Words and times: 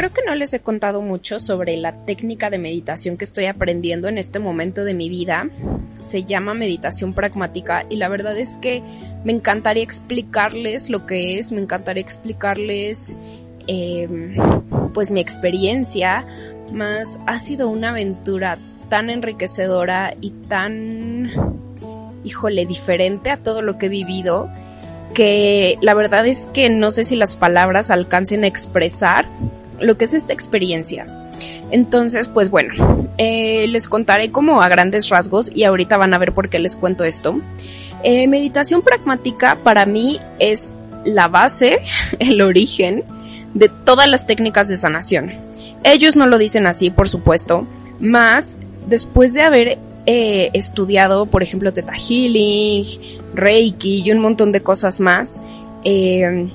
Creo 0.00 0.14
que 0.14 0.22
no 0.26 0.34
les 0.34 0.54
he 0.54 0.60
contado 0.60 1.02
mucho 1.02 1.38
sobre 1.38 1.76
la 1.76 2.06
técnica 2.06 2.48
de 2.48 2.56
meditación 2.56 3.18
que 3.18 3.24
estoy 3.26 3.44
aprendiendo 3.44 4.08
en 4.08 4.16
este 4.16 4.38
momento 4.38 4.82
de 4.82 4.94
mi 4.94 5.10
vida. 5.10 5.42
Se 5.98 6.24
llama 6.24 6.54
meditación 6.54 7.12
pragmática 7.12 7.84
y 7.90 7.96
la 7.96 8.08
verdad 8.08 8.38
es 8.38 8.56
que 8.62 8.82
me 9.24 9.32
encantaría 9.32 9.82
explicarles 9.82 10.88
lo 10.88 11.06
que 11.06 11.36
es, 11.36 11.52
me 11.52 11.60
encantaría 11.60 12.00
explicarles 12.00 13.14
em, 13.66 14.36
pues 14.94 15.10
mi 15.10 15.20
experiencia, 15.20 16.24
más 16.72 17.20
ha 17.26 17.38
sido 17.38 17.68
una 17.68 17.90
aventura 17.90 18.56
tan 18.88 19.10
enriquecedora 19.10 20.14
y 20.22 20.30
tan, 20.30 21.30
híjole, 22.24 22.64
diferente 22.64 23.28
a 23.28 23.36
todo 23.36 23.60
lo 23.60 23.76
que 23.76 23.84
he 23.84 23.90
vivido 23.90 24.48
que 25.14 25.76
la 25.80 25.94
verdad 25.94 26.26
es 26.26 26.48
que 26.52 26.70
no 26.70 26.90
sé 26.90 27.04
si 27.04 27.16
las 27.16 27.36
palabras 27.36 27.90
alcancen 27.90 28.44
a 28.44 28.46
expresar 28.46 29.26
lo 29.80 29.96
que 29.96 30.04
es 30.04 30.14
esta 30.14 30.32
experiencia. 30.32 31.06
Entonces, 31.70 32.28
pues 32.28 32.50
bueno, 32.50 33.08
eh, 33.18 33.66
les 33.68 33.88
contaré 33.88 34.32
como 34.32 34.60
a 34.60 34.68
grandes 34.68 35.08
rasgos 35.08 35.50
y 35.54 35.64
ahorita 35.64 35.96
van 35.96 36.14
a 36.14 36.18
ver 36.18 36.32
por 36.32 36.48
qué 36.48 36.58
les 36.58 36.76
cuento 36.76 37.04
esto. 37.04 37.40
Eh, 38.02 38.26
meditación 38.28 38.82
pragmática 38.82 39.56
para 39.62 39.86
mí 39.86 40.20
es 40.38 40.70
la 41.04 41.28
base, 41.28 41.80
el 42.18 42.40
origen 42.42 43.04
de 43.54 43.68
todas 43.68 44.08
las 44.08 44.26
técnicas 44.26 44.68
de 44.68 44.76
sanación. 44.76 45.32
Ellos 45.84 46.16
no 46.16 46.26
lo 46.26 46.38
dicen 46.38 46.66
así, 46.66 46.90
por 46.90 47.08
supuesto, 47.08 47.66
más 48.00 48.58
después 48.86 49.32
de 49.32 49.42
haber 49.42 49.78
eh, 50.06 50.50
estudiado, 50.54 51.26
por 51.26 51.42
ejemplo, 51.42 51.72
Theta 51.72 51.94
Healing, 51.94 52.84
Reiki 53.34 54.02
y 54.04 54.12
un 54.12 54.18
montón 54.18 54.52
de 54.52 54.62
cosas 54.62 55.00
más, 55.00 55.40
eh, 55.84 56.48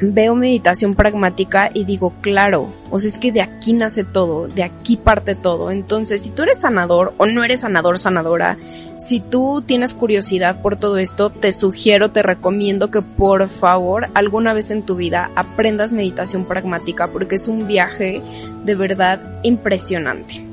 veo 0.00 0.34
meditación 0.34 0.94
pragmática 0.94 1.70
y 1.72 1.84
digo, 1.84 2.12
claro, 2.20 2.72
o 2.90 2.98
sea, 2.98 3.08
es 3.08 3.18
que 3.18 3.32
de 3.32 3.42
aquí 3.42 3.72
nace 3.72 4.04
todo, 4.04 4.48
de 4.48 4.62
aquí 4.62 4.96
parte 4.96 5.34
todo. 5.34 5.70
Entonces, 5.70 6.22
si 6.22 6.30
tú 6.30 6.42
eres 6.42 6.60
sanador 6.60 7.14
o 7.18 7.26
no 7.26 7.44
eres 7.44 7.60
sanador, 7.60 7.98
sanadora, 7.98 8.58
si 8.98 9.20
tú 9.20 9.62
tienes 9.64 9.94
curiosidad 9.94 10.62
por 10.62 10.76
todo 10.76 10.98
esto, 10.98 11.30
te 11.30 11.52
sugiero, 11.52 12.10
te 12.10 12.22
recomiendo 12.22 12.90
que 12.90 13.02
por 13.02 13.48
favor 13.48 14.06
alguna 14.14 14.52
vez 14.52 14.70
en 14.70 14.82
tu 14.82 14.96
vida 14.96 15.30
aprendas 15.36 15.92
meditación 15.92 16.44
pragmática 16.44 17.08
porque 17.08 17.36
es 17.36 17.48
un 17.48 17.66
viaje 17.66 18.22
de 18.64 18.74
verdad 18.74 19.20
impresionante. 19.42 20.44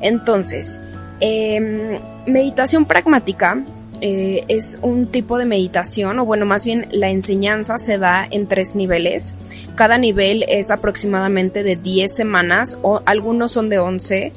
Entonces, 0.00 0.80
eh, 1.20 2.00
meditación 2.26 2.84
pragmática 2.84 3.64
eh, 4.00 4.44
es 4.48 4.78
un 4.80 5.06
tipo 5.06 5.38
de 5.38 5.44
meditación, 5.44 6.18
o 6.18 6.24
bueno, 6.24 6.46
más 6.46 6.64
bien 6.64 6.86
la 6.90 7.10
enseñanza 7.10 7.78
se 7.78 7.98
da 7.98 8.26
en 8.30 8.46
tres 8.46 8.74
niveles. 8.74 9.34
Cada 9.74 9.98
nivel 9.98 10.44
es 10.48 10.70
aproximadamente 10.70 11.62
de 11.62 11.76
10 11.76 12.14
semanas, 12.14 12.78
o 12.82 13.02
algunos 13.06 13.52
son 13.52 13.68
de 13.68 13.78
11. 13.78 14.32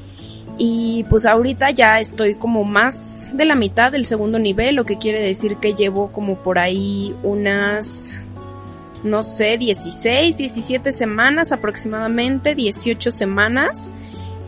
Y 0.58 1.06
pues 1.10 1.26
ahorita 1.26 1.72
ya 1.72 2.00
estoy 2.00 2.36
como 2.36 2.64
más 2.64 3.30
de 3.34 3.46
la 3.46 3.56
mitad 3.56 3.92
del 3.92 4.06
segundo 4.06 4.40
nivel, 4.40 4.76
lo 4.76 4.84
que 4.84 4.98
quiere 4.98 5.22
decir 5.22 5.58
que 5.58 5.74
llevo 5.74 6.12
como 6.12 6.38
por 6.38 6.60
ahí 6.60 7.16
unas, 7.24 8.24
no 9.04 9.24
sé, 9.24 9.58
16, 9.58 10.38
17 10.38 10.92
semanas 10.92 11.52
aproximadamente, 11.52 12.54
18 12.54 13.12
semanas 13.12 13.92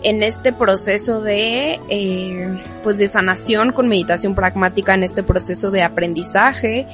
en 0.04 0.22
este 0.22 0.54
proceso 0.54 1.22
de, 1.22 1.80
eh, 1.90 2.60
pues 2.84 2.98
de 2.98 3.08
sanación 3.08 3.72
con 3.72 3.88
meditación 3.88 4.36
pragmática, 4.36 4.94
en 4.94 5.04
este 5.04 5.24
proceso 5.24 5.72
de 5.72 5.82
aprendizaje 5.82 6.88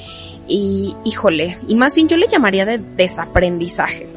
y, 0.47 0.95
híjole, 1.03 1.57
y 1.67 1.75
más 1.75 1.95
bien 1.95 2.07
yo 2.07 2.17
le 2.17 2.27
llamaría 2.27 2.65
de 2.65 2.77
desaprendizaje. 2.77 4.07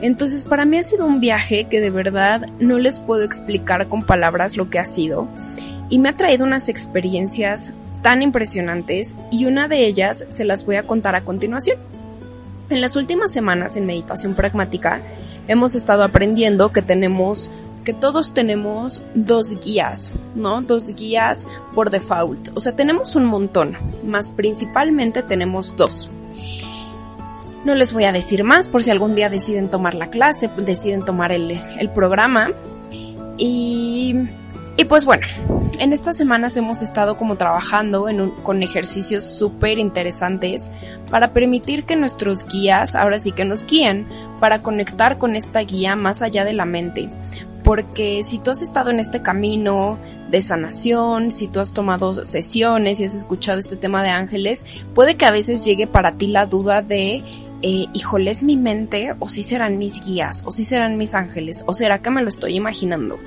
Entonces 0.00 0.44
para 0.44 0.64
mí 0.64 0.78
ha 0.78 0.82
sido 0.82 1.04
un 1.04 1.20
viaje 1.20 1.64
que 1.64 1.80
de 1.80 1.90
verdad 1.90 2.48
no 2.58 2.78
les 2.78 3.00
puedo 3.00 3.22
explicar 3.22 3.86
con 3.88 4.02
palabras 4.02 4.56
lo 4.56 4.70
que 4.70 4.78
ha 4.78 4.86
sido 4.86 5.28
y 5.90 5.98
me 5.98 6.08
ha 6.08 6.16
traído 6.16 6.44
unas 6.44 6.68
experiencias 6.68 7.72
tan 8.00 8.22
impresionantes 8.22 9.14
y 9.30 9.44
una 9.44 9.68
de 9.68 9.86
ellas 9.86 10.24
se 10.30 10.44
las 10.44 10.64
voy 10.64 10.76
a 10.76 10.84
contar 10.84 11.16
a 11.16 11.24
continuación. 11.24 11.78
En 12.70 12.80
las 12.80 12.96
últimas 12.96 13.32
semanas 13.32 13.76
en 13.76 13.84
meditación 13.84 14.34
pragmática 14.34 15.02
hemos 15.48 15.74
estado 15.74 16.02
aprendiendo 16.02 16.72
que 16.72 16.80
tenemos 16.80 17.50
que 17.84 17.92
todos 17.92 18.34
tenemos 18.34 19.02
dos 19.14 19.58
guías, 19.64 20.12
¿no? 20.34 20.62
Dos 20.62 20.94
guías 20.94 21.46
por 21.74 21.90
default. 21.90 22.50
O 22.54 22.60
sea, 22.60 22.76
tenemos 22.76 23.16
un 23.16 23.24
montón, 23.24 23.76
más 24.04 24.30
principalmente 24.30 25.22
tenemos 25.22 25.74
dos. 25.76 26.10
No 27.64 27.74
les 27.74 27.92
voy 27.92 28.04
a 28.04 28.12
decir 28.12 28.42
más 28.42 28.68
por 28.68 28.82
si 28.82 28.90
algún 28.90 29.14
día 29.14 29.28
deciden 29.28 29.68
tomar 29.68 29.94
la 29.94 30.08
clase, 30.08 30.48
deciden 30.56 31.04
tomar 31.04 31.30
el, 31.30 31.50
el 31.50 31.90
programa. 31.90 32.52
Y, 33.36 34.14
y, 34.76 34.84
pues 34.84 35.04
bueno, 35.04 35.26
en 35.78 35.92
estas 35.92 36.16
semanas 36.16 36.56
hemos 36.56 36.82
estado 36.82 37.16
como 37.18 37.36
trabajando 37.36 38.08
en 38.08 38.20
un, 38.20 38.30
con 38.30 38.62
ejercicios 38.62 39.24
súper 39.24 39.78
interesantes 39.78 40.70
para 41.10 41.32
permitir 41.32 41.84
que 41.84 41.96
nuestros 41.96 42.46
guías 42.46 42.94
ahora 42.94 43.18
sí 43.18 43.32
que 43.32 43.44
nos 43.44 43.66
guíen 43.66 44.06
para 44.40 44.60
conectar 44.60 45.18
con 45.18 45.36
esta 45.36 45.60
guía 45.60 45.96
más 45.96 46.22
allá 46.22 46.46
de 46.46 46.54
la 46.54 46.64
mente, 46.64 47.10
porque 47.70 48.24
si 48.24 48.38
tú 48.38 48.50
has 48.50 48.62
estado 48.62 48.90
en 48.90 48.98
este 48.98 49.22
camino 49.22 49.96
de 50.28 50.42
sanación, 50.42 51.30
si 51.30 51.46
tú 51.46 51.60
has 51.60 51.72
tomado 51.72 52.24
sesiones 52.24 52.98
y 52.98 53.04
has 53.04 53.14
escuchado 53.14 53.60
este 53.60 53.76
tema 53.76 54.02
de 54.02 54.08
ángeles, 54.08 54.82
puede 54.92 55.14
que 55.14 55.24
a 55.24 55.30
veces 55.30 55.64
llegue 55.64 55.86
para 55.86 56.16
ti 56.16 56.26
la 56.26 56.46
duda 56.46 56.82
de 56.82 57.22
eh, 57.62 57.86
híjole, 57.92 58.30
es 58.30 58.42
mi 58.42 58.56
mente, 58.56 59.14
o 59.18 59.28
si 59.28 59.42
serán 59.42 59.78
mis 59.78 60.02
guías, 60.04 60.42
o 60.46 60.52
si 60.52 60.64
serán 60.64 60.96
mis 60.96 61.14
ángeles, 61.14 61.62
o 61.66 61.74
será 61.74 62.00
que 62.00 62.10
me 62.10 62.22
lo 62.22 62.28
estoy 62.28 62.54
imaginando. 62.54 63.18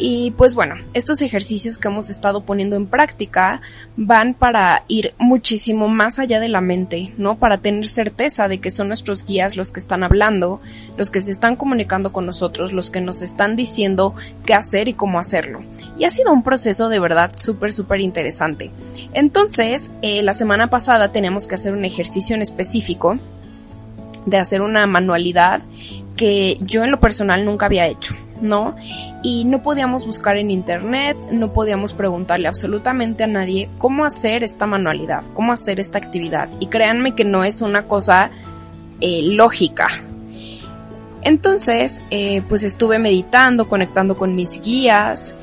Y 0.00 0.30
pues 0.30 0.54
bueno, 0.54 0.76
estos 0.94 1.22
ejercicios 1.22 1.76
que 1.76 1.88
hemos 1.88 2.08
estado 2.08 2.44
poniendo 2.44 2.76
en 2.76 2.86
práctica 2.86 3.60
van 3.96 4.32
para 4.32 4.84
ir 4.86 5.12
muchísimo 5.18 5.88
más 5.88 6.20
allá 6.20 6.38
de 6.38 6.48
la 6.48 6.60
mente, 6.60 7.12
¿no? 7.18 7.38
Para 7.38 7.58
tener 7.58 7.88
certeza 7.88 8.46
de 8.46 8.58
que 8.58 8.70
son 8.70 8.86
nuestros 8.86 9.24
guías 9.24 9.56
los 9.56 9.72
que 9.72 9.80
están 9.80 10.04
hablando, 10.04 10.60
los 10.96 11.10
que 11.10 11.20
se 11.20 11.32
están 11.32 11.56
comunicando 11.56 12.12
con 12.12 12.26
nosotros, 12.26 12.72
los 12.72 12.92
que 12.92 13.00
nos 13.00 13.22
están 13.22 13.56
diciendo 13.56 14.14
qué 14.46 14.54
hacer 14.54 14.88
y 14.88 14.94
cómo 14.94 15.18
hacerlo. 15.18 15.64
Y 15.98 16.04
ha 16.04 16.10
sido 16.10 16.32
un 16.32 16.44
proceso 16.44 16.88
de 16.88 17.00
verdad 17.00 17.32
súper, 17.36 17.72
súper 17.72 18.00
interesante. 18.00 18.70
Entonces, 19.12 19.90
eh, 20.02 20.22
la 20.22 20.32
semana 20.32 20.70
pasada 20.70 21.10
tenemos 21.10 21.48
que 21.48 21.56
hacer 21.56 21.72
un 21.72 21.84
ejercicio 21.84 22.36
en 22.36 22.42
específico 22.42 23.18
de 24.28 24.36
hacer 24.38 24.62
una 24.62 24.86
manualidad 24.86 25.62
que 26.16 26.56
yo 26.60 26.84
en 26.84 26.90
lo 26.90 27.00
personal 27.00 27.44
nunca 27.44 27.66
había 27.66 27.86
hecho, 27.86 28.14
¿no? 28.42 28.76
Y 29.22 29.44
no 29.44 29.62
podíamos 29.62 30.04
buscar 30.04 30.36
en 30.36 30.50
internet, 30.50 31.16
no 31.30 31.52
podíamos 31.52 31.94
preguntarle 31.94 32.48
absolutamente 32.48 33.24
a 33.24 33.28
nadie 33.28 33.70
cómo 33.78 34.04
hacer 34.04 34.42
esta 34.42 34.66
manualidad, 34.66 35.24
cómo 35.32 35.52
hacer 35.52 35.80
esta 35.80 35.98
actividad. 35.98 36.48
Y 36.60 36.66
créanme 36.66 37.14
que 37.14 37.24
no 37.24 37.44
es 37.44 37.62
una 37.62 37.84
cosa 37.86 38.30
eh, 39.00 39.22
lógica. 39.22 39.88
Entonces, 41.22 42.02
eh, 42.10 42.42
pues 42.48 42.62
estuve 42.62 42.98
meditando, 42.98 43.68
conectando 43.68 44.16
con 44.16 44.34
mis 44.34 44.60
guías 44.60 45.36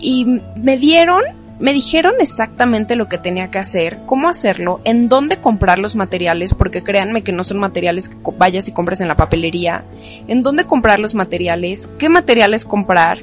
y 0.00 0.40
me 0.56 0.76
dieron 0.76 1.22
me 1.58 1.72
dijeron 1.72 2.14
exactamente 2.18 2.96
lo 2.96 3.08
que 3.08 3.18
tenía 3.18 3.50
que 3.50 3.58
hacer, 3.58 3.98
cómo 4.06 4.28
hacerlo, 4.28 4.80
en 4.84 5.08
dónde 5.08 5.38
comprar 5.38 5.78
los 5.78 5.94
materiales, 5.94 6.54
porque 6.54 6.82
créanme 6.82 7.22
que 7.22 7.32
no 7.32 7.44
son 7.44 7.58
materiales 7.58 8.08
que 8.08 8.16
vayas 8.36 8.68
y 8.68 8.72
compras 8.72 9.00
en 9.00 9.08
la 9.08 9.16
papelería, 9.16 9.84
en 10.26 10.42
dónde 10.42 10.64
comprar 10.64 10.98
los 10.98 11.14
materiales, 11.14 11.88
qué 11.98 12.08
materiales 12.08 12.64
comprar 12.64 13.18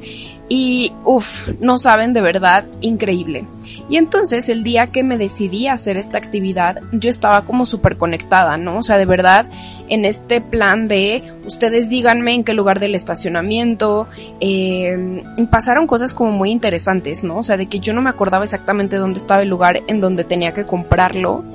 y 0.53 0.91
uff, 1.05 1.47
no 1.61 1.77
saben 1.77 2.11
de 2.11 2.19
verdad, 2.19 2.65
increíble. 2.81 3.45
Y 3.87 3.95
entonces 3.95 4.49
el 4.49 4.65
día 4.65 4.87
que 4.87 5.01
me 5.01 5.17
decidí 5.17 5.67
a 5.67 5.73
hacer 5.75 5.95
esta 5.95 6.17
actividad, 6.17 6.81
yo 6.91 7.09
estaba 7.09 7.45
como 7.45 7.65
súper 7.65 7.95
conectada, 7.95 8.57
¿no? 8.57 8.79
O 8.79 8.83
sea, 8.83 8.97
de 8.97 9.05
verdad, 9.05 9.45
en 9.87 10.03
este 10.03 10.41
plan 10.41 10.87
de 10.87 11.23
ustedes 11.45 11.89
díganme 11.89 12.33
en 12.33 12.43
qué 12.43 12.53
lugar 12.53 12.81
del 12.81 12.95
estacionamiento, 12.95 14.09
eh, 14.41 15.23
pasaron 15.49 15.87
cosas 15.87 16.13
como 16.13 16.31
muy 16.31 16.51
interesantes, 16.51 17.23
¿no? 17.23 17.37
O 17.37 17.43
sea, 17.43 17.55
de 17.55 17.67
que 17.67 17.79
yo 17.79 17.93
no 17.93 18.01
me 18.01 18.09
acordaba 18.09 18.43
exactamente 18.43 18.97
dónde 18.97 19.19
estaba 19.19 19.43
el 19.43 19.47
lugar 19.47 19.79
en 19.87 20.01
donde 20.01 20.25
tenía 20.25 20.53
que 20.53 20.65
comprarlo 20.65 21.45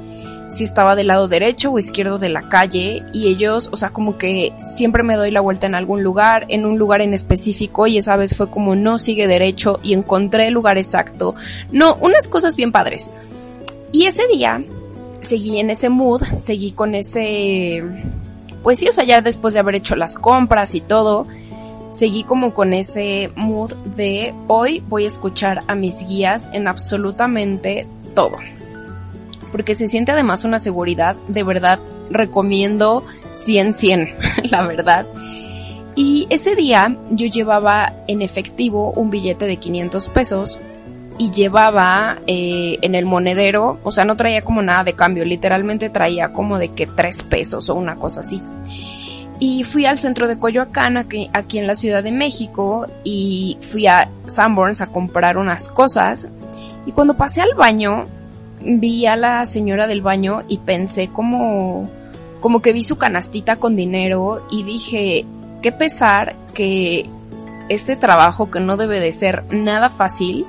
si 0.49 0.65
estaba 0.65 0.95
del 0.95 1.09
lado 1.09 1.29
derecho 1.29 1.73
o 1.73 1.79
izquierdo 1.79 2.19
de 2.19 2.29
la 2.29 2.43
calle 2.49 3.03
y 3.13 3.29
ellos, 3.29 3.69
o 3.73 3.77
sea, 3.77 3.91
como 3.91 4.17
que 4.17 4.53
siempre 4.59 5.03
me 5.03 5.17
doy 5.17 5.31
la 5.31 5.41
vuelta 5.41 5.67
en 5.67 5.75
algún 5.75 6.03
lugar, 6.03 6.47
en 6.49 6.67
un 6.67 6.79
lugar 6.79 7.01
en 7.01 7.15
específico 7.15 7.87
y 7.87 7.99
esa 7.99 8.17
vez 8.17 8.37
fue 8.37 8.49
como 8.49 8.77
no 8.77 8.99
sigue 8.99 9.27
derecho 9.27 9.79
y 9.83 9.93
encontré 9.93 10.49
el 10.49 10.55
lugar 10.55 10.79
exacto. 10.79 11.35
No, 11.73 11.97
unas 12.01 12.29
cosas 12.29 12.57
bien 12.57 12.73
padres. 12.73 13.11
Y 13.93 14.07
ese 14.07 14.27
día 14.29 14.63
seguí 15.21 15.59
en 15.59 15.71
ese 15.71 15.89
mood, 15.89 16.23
seguí 16.23 16.73
con 16.73 16.95
ese, 16.95 17.83
pues 18.63 18.79
sí, 18.79 18.89
o 18.89 18.93
sea, 18.93 19.05
ya 19.05 19.21
después 19.23 19.55
de 19.55 19.61
haber 19.61 19.75
hecho 19.75 19.97
las 19.97 20.17
compras 20.17 20.75
y 20.75 20.81
todo, 20.81 21.27
seguí 21.91 22.23
como 22.23 22.55
con 22.55 22.73
ese 22.73 23.33
mood 23.35 23.75
de 23.97 24.33
hoy 24.47 24.83
voy 24.89 25.05
a 25.05 25.09
escuchar 25.09 25.61
a 25.67 25.75
mis 25.75 26.07
guías 26.07 26.51
en 26.53 26.69
absolutamente 26.69 27.87
todo 28.15 28.37
porque 29.53 29.75
se 29.75 29.89
siente 29.89 30.13
además 30.13 30.45
una 30.45 30.59
seguridad, 30.59 31.17
de 31.29 31.43
verdad 31.43 31.81
recomiendo 32.11 33.05
100 33.33 33.75
100, 33.75 34.09
la 34.51 34.67
verdad. 34.67 35.07
Y 35.95 36.27
ese 36.29 36.55
día 36.55 36.97
yo 37.11 37.27
llevaba 37.27 37.93
en 38.07 38.21
efectivo 38.21 38.93
un 38.93 39.11
billete 39.11 39.47
de 39.47 39.57
500 39.57 40.09
pesos 40.11 40.59
y 41.19 41.31
llevaba 41.31 42.19
eh, 42.27 42.79
en 42.83 42.95
el 42.95 43.07
monedero, 43.07 43.79
o 43.83 43.93
sea, 43.93 44.05
no 44.05 44.17
traía 44.17 44.43
como 44.43 44.61
nada 44.61 44.85
de 44.85 44.93
cambio, 44.93 45.25
literalmente 45.25 45.89
traía 45.89 46.33
como 46.35 46.59
de 46.59 46.69
que 46.75 46.87
3 46.87 47.23
pesos 47.25 47.71
o 47.71 47.75
una 47.75 47.97
cosa 47.97 48.21
así. 48.21 48.43
Y 49.39 49.65
fui 49.65 49.85
al 49.85 49.99
centro 49.99 50.29
de 50.29 50.39
Coyoacán, 50.39 50.97
aquí, 50.97 51.31
aquí 51.33 51.59
en 51.59 51.67
la 51.67 51.75
Ciudad 51.75 52.03
de 52.03 52.13
México, 52.13 52.87
y 53.05 53.59
fui 53.61 53.87
a 53.87 54.11
Sanborns 54.27 54.81
a 54.81 54.87
comprar 54.87 55.37
unas 55.37 55.69
cosas. 55.69 56.29
Y 56.87 56.93
cuando 56.93 57.17
pasé 57.17 57.43
al 57.43 57.55
baño, 57.55 58.05
vi 58.67 59.07
a 59.07 59.17
la 59.17 59.47
señora 59.47 59.87
del 59.87 60.03
baño 60.03 60.43
y 60.49 60.59
pensé 60.59 61.09
como, 61.09 61.89
como 62.41 62.61
que 62.61 62.73
vi 62.73 62.83
su 62.83 62.97
canastita 62.97 63.57
con 63.57 63.77
dinero 63.77 64.47
y 64.51 64.65
dije, 64.65 65.25
qué 65.63 65.73
pesar 65.73 66.35
que 66.53 67.09
este 67.69 67.97
trabajo 67.97 68.51
que 68.51 68.61
no 68.61 68.77
debe 68.77 69.01
de 69.01 69.13
ser 69.13 69.45
nada 69.51 69.91
fácil, 69.91 70.45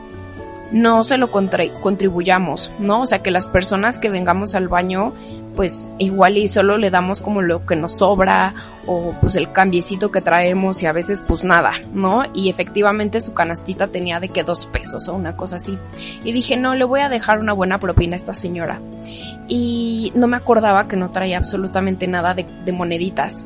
no 0.72 1.04
se 1.04 1.18
lo 1.18 1.30
contribuyamos, 1.32 2.72
¿no? 2.80 3.02
O 3.02 3.06
sea, 3.06 3.20
que 3.20 3.32
las 3.32 3.48
personas 3.48 4.00
que 4.00 4.10
vengamos 4.10 4.54
al 4.56 4.68
baño, 4.68 5.14
pues 5.56 5.88
igual 5.98 6.38
y 6.38 6.48
solo 6.48 6.78
le 6.78 6.92
damos 6.92 7.22
como 7.22 7.42
lo 7.42 7.66
que 7.66 7.76
nos 7.76 7.98
sobra 7.98 8.54
o 8.86 9.14
pues 9.22 9.36
el 9.36 9.52
cambiecito 9.52 10.12
que 10.12 10.22
traemos 10.22 10.84
y 10.84 10.86
a 10.86 10.92
veces 10.92 11.22
pues 11.26 11.44
nada, 11.44 11.74
¿no? 11.94 12.24
Y 12.34 12.50
efectivamente 12.50 13.22
su 13.22 13.34
canastita 13.34 13.88
tenía 13.88 14.20
de 14.20 14.30
que 14.30 14.44
dos 14.44 14.66
pesos 14.66 15.08
o 15.08 15.14
una 15.14 15.36
cosa 15.36 15.56
así. 15.56 15.78
Y 16.24 16.32
dije, 16.34 16.58
no, 16.58 16.76
le 16.76 16.84
voy 16.84 17.02
a 17.02 17.10
dejar 17.10 17.40
una 17.40 17.54
buena 17.54 17.80
propina 17.80 18.16
a 18.16 18.18
esta 18.18 18.36
señora. 18.36 18.82
Y 19.48 20.12
no 20.16 20.28
me 20.28 20.36
acordaba 20.36 20.88
que 20.90 20.98
no 20.98 21.12
traía 21.12 21.38
absolutamente 21.38 22.08
nada 22.08 22.34
de, 22.34 22.72
moneditas. 22.74 23.46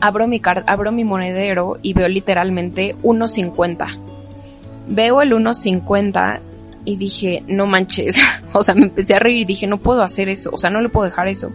Abro 0.00 0.26
mi, 0.26 0.40
abro 0.66 0.92
mi 0.92 1.04
monedero 1.04 1.76
y 1.82 1.92
veo 1.92 2.08
literalmente 2.08 2.96
1.50 3.02 4.19
Veo 4.90 5.22
el 5.22 5.32
1.50 5.32 6.40
y 6.84 6.96
dije, 6.96 7.42
no 7.46 7.66
manches. 7.66 8.16
o 8.52 8.62
sea, 8.62 8.74
me 8.74 8.82
empecé 8.82 9.14
a 9.14 9.18
reír 9.18 9.42
y 9.42 9.44
dije, 9.44 9.66
no 9.66 9.78
puedo 9.78 10.02
hacer 10.02 10.28
eso. 10.28 10.50
O 10.52 10.58
sea, 10.58 10.70
no 10.70 10.80
le 10.80 10.88
puedo 10.88 11.06
dejar 11.06 11.28
eso. 11.28 11.52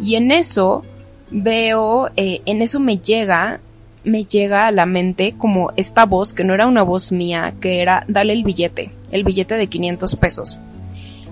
Y 0.00 0.14
en 0.14 0.30
eso 0.30 0.84
veo, 1.30 2.10
eh, 2.16 2.40
en 2.46 2.62
eso 2.62 2.80
me 2.80 2.98
llega, 2.98 3.60
me 4.04 4.24
llega 4.24 4.66
a 4.66 4.70
la 4.72 4.86
mente 4.86 5.34
como 5.36 5.72
esta 5.76 6.06
voz, 6.06 6.32
que 6.32 6.44
no 6.44 6.54
era 6.54 6.66
una 6.66 6.82
voz 6.82 7.12
mía, 7.12 7.54
que 7.60 7.82
era, 7.82 8.04
dale 8.08 8.32
el 8.32 8.44
billete, 8.44 8.92
el 9.10 9.24
billete 9.24 9.56
de 9.56 9.66
500 9.66 10.16
pesos. 10.16 10.58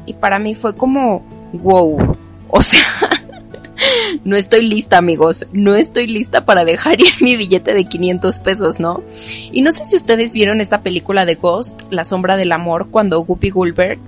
Y 0.05 0.15
para 0.15 0.39
mí 0.39 0.55
fue 0.55 0.75
como, 0.75 1.23
wow. 1.53 2.17
O 2.49 2.63
sea, 2.63 2.81
no 4.25 4.37
estoy 4.37 4.63
lista, 4.63 4.99
amigos. 4.99 5.47
No 5.53 5.75
estoy 5.75 6.07
lista 6.07 6.45
para 6.45 6.65
dejar 6.65 7.01
ir 7.01 7.13
mi 7.21 7.37
billete 7.37 7.75
de 7.75 7.85
500 7.85 8.39
pesos, 8.41 8.81
¿no? 8.81 9.03
Y 9.53 9.63
no 9.63 9.73
sé 9.73 9.85
si 9.85 9.97
ustedes 9.97 10.33
vieron 10.33 10.61
esta 10.61 10.83
película 10.83 11.27
de 11.27 11.35
Ghost, 11.35 11.83
La 11.91 12.05
sombra 12.05 12.37
del 12.37 12.53
amor, 12.53 12.89
cuando 12.91 13.21
Guppy 13.21 13.51
Goldberg 13.51 13.99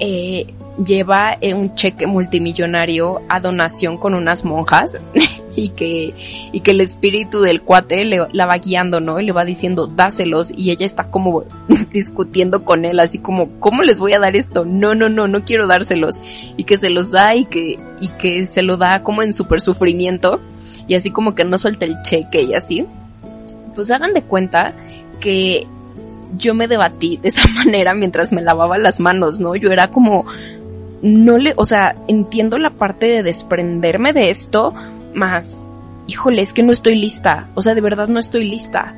eh, 0.00 0.54
lleva 0.82 1.36
eh, 1.40 1.54
un 1.54 1.74
cheque 1.74 2.06
multimillonario 2.06 3.22
a 3.28 3.40
donación 3.40 3.96
con 3.96 4.14
unas 4.14 4.44
monjas 4.44 4.98
y 5.56 5.68
que, 5.70 6.14
y 6.52 6.60
que 6.60 6.70
el 6.72 6.80
espíritu 6.80 7.40
del 7.40 7.62
cuate 7.62 8.04
le, 8.04 8.26
la 8.32 8.46
va 8.46 8.58
guiando, 8.58 9.00
¿no? 9.00 9.20
Y 9.20 9.24
le 9.24 9.32
va 9.32 9.44
diciendo, 9.44 9.86
dáselos 9.86 10.52
y 10.56 10.70
ella 10.70 10.86
está 10.86 11.04
como 11.10 11.44
discutiendo 11.92 12.64
con 12.64 12.84
él, 12.84 13.00
así 13.00 13.18
como, 13.18 13.48
¿cómo 13.60 13.82
les 13.82 14.00
voy 14.00 14.12
a 14.14 14.18
dar 14.18 14.36
esto? 14.36 14.64
No, 14.64 14.94
no, 14.94 15.08
no, 15.08 15.28
no 15.28 15.44
quiero 15.44 15.66
dárselos. 15.66 16.20
Y 16.56 16.64
que 16.64 16.76
se 16.76 16.90
los 16.90 17.10
da 17.12 17.34
y 17.34 17.44
que, 17.44 17.78
y 18.00 18.08
que 18.18 18.46
se 18.46 18.62
lo 18.62 18.76
da 18.76 19.02
como 19.02 19.22
en 19.22 19.32
súper 19.32 19.60
sufrimiento 19.60 20.40
y 20.86 20.94
así 20.94 21.10
como 21.10 21.34
que 21.34 21.44
no 21.44 21.58
suelta 21.58 21.84
el 21.84 22.02
cheque 22.02 22.42
y 22.42 22.54
así. 22.54 22.86
Pues 23.74 23.90
hagan 23.90 24.14
de 24.14 24.22
cuenta 24.22 24.74
que 25.20 25.66
yo 26.36 26.54
me 26.54 26.68
debatí 26.68 27.16
de 27.16 27.28
esa 27.28 27.46
manera 27.54 27.94
mientras 27.94 28.32
me 28.32 28.42
lavaba 28.42 28.78
las 28.78 29.00
manos, 29.00 29.40
¿no? 29.40 29.56
Yo 29.56 29.70
era 29.70 29.88
como, 29.88 30.26
no 31.04 31.36
le, 31.36 31.52
o 31.56 31.66
sea, 31.66 31.94
entiendo 32.08 32.58
la 32.58 32.70
parte 32.70 33.06
de 33.06 33.22
desprenderme 33.22 34.14
de 34.14 34.30
esto, 34.30 34.72
más, 35.12 35.62
híjole, 36.06 36.40
es 36.40 36.54
que 36.54 36.62
no 36.62 36.72
estoy 36.72 36.96
lista, 36.96 37.46
o 37.54 37.60
sea, 37.60 37.74
de 37.74 37.82
verdad 37.82 38.08
no 38.08 38.18
estoy 38.18 38.48
lista. 38.48 38.96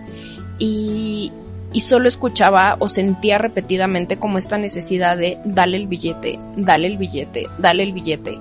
Y, 0.60 1.32
y 1.72 1.80
solo 1.80 2.06
escuchaba 2.06 2.76
o 2.78 2.86
sentía 2.86 3.38
repetidamente 3.38 4.18
como 4.18 4.38
esta 4.38 4.56
necesidad 4.56 5.16
de 5.16 5.38
dale 5.44 5.76
el 5.76 5.88
billete, 5.88 6.38
dale 6.56 6.86
el 6.86 6.96
billete, 6.96 7.48
dale 7.58 7.82
el 7.82 7.92
billete. 7.92 8.38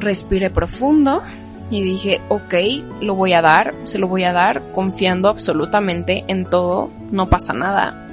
Respiré 0.00 0.50
profundo 0.50 1.22
y 1.70 1.82
dije, 1.82 2.20
ok, 2.28 2.54
lo 3.00 3.14
voy 3.14 3.32
a 3.34 3.42
dar, 3.42 3.74
se 3.84 4.00
lo 4.00 4.08
voy 4.08 4.24
a 4.24 4.32
dar, 4.32 4.60
confiando 4.72 5.28
absolutamente 5.28 6.24
en 6.26 6.46
todo, 6.46 6.90
no 7.12 7.30
pasa 7.30 7.52
nada. 7.52 8.08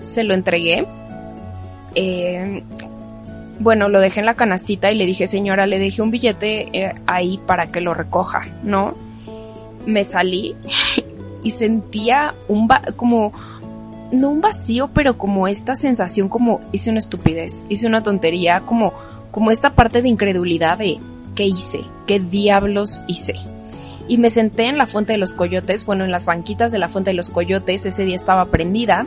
Se 0.00 0.24
lo 0.24 0.32
entregué. 0.32 0.86
Eh, 1.94 2.64
bueno, 3.60 3.88
lo 3.88 4.00
dejé 4.00 4.20
en 4.20 4.26
la 4.26 4.34
canastita 4.34 4.90
y 4.90 4.96
le 4.96 5.06
dije, 5.06 5.26
señora, 5.26 5.66
le 5.66 5.78
dejé 5.78 6.02
un 6.02 6.10
billete 6.10 6.68
eh, 6.72 6.94
ahí 7.06 7.38
para 7.46 7.70
que 7.70 7.80
lo 7.80 7.94
recoja, 7.94 8.46
¿no? 8.62 8.94
Me 9.86 10.04
salí 10.04 10.56
y 11.42 11.50
sentía 11.50 12.34
un 12.48 12.68
como, 12.96 13.32
no 14.12 14.30
un 14.30 14.40
vacío, 14.40 14.90
pero 14.92 15.18
como 15.18 15.48
esta 15.48 15.74
sensación 15.74 16.28
como 16.28 16.60
hice 16.72 16.90
una 16.90 16.98
estupidez, 16.98 17.64
hice 17.68 17.86
una 17.86 18.02
tontería, 18.02 18.60
como, 18.60 18.92
como 19.30 19.50
esta 19.50 19.70
parte 19.70 20.02
de 20.02 20.08
incredulidad 20.08 20.78
de, 20.78 20.98
¿qué 21.34 21.44
hice? 21.44 21.80
¿Qué 22.06 22.20
diablos 22.20 23.00
hice? 23.06 23.34
Y 24.06 24.18
me 24.18 24.30
senté 24.30 24.64
en 24.64 24.76
la 24.76 24.86
Fuente 24.86 25.12
de 25.12 25.18
los 25.18 25.32
Coyotes, 25.32 25.86
bueno, 25.86 26.04
en 26.04 26.10
las 26.10 26.26
banquitas 26.26 26.72
de 26.72 26.78
la 26.78 26.88
Fuente 26.88 27.10
de 27.10 27.14
los 27.14 27.30
Coyotes, 27.30 27.86
ese 27.86 28.04
día 28.04 28.16
estaba 28.16 28.46
prendida, 28.46 29.06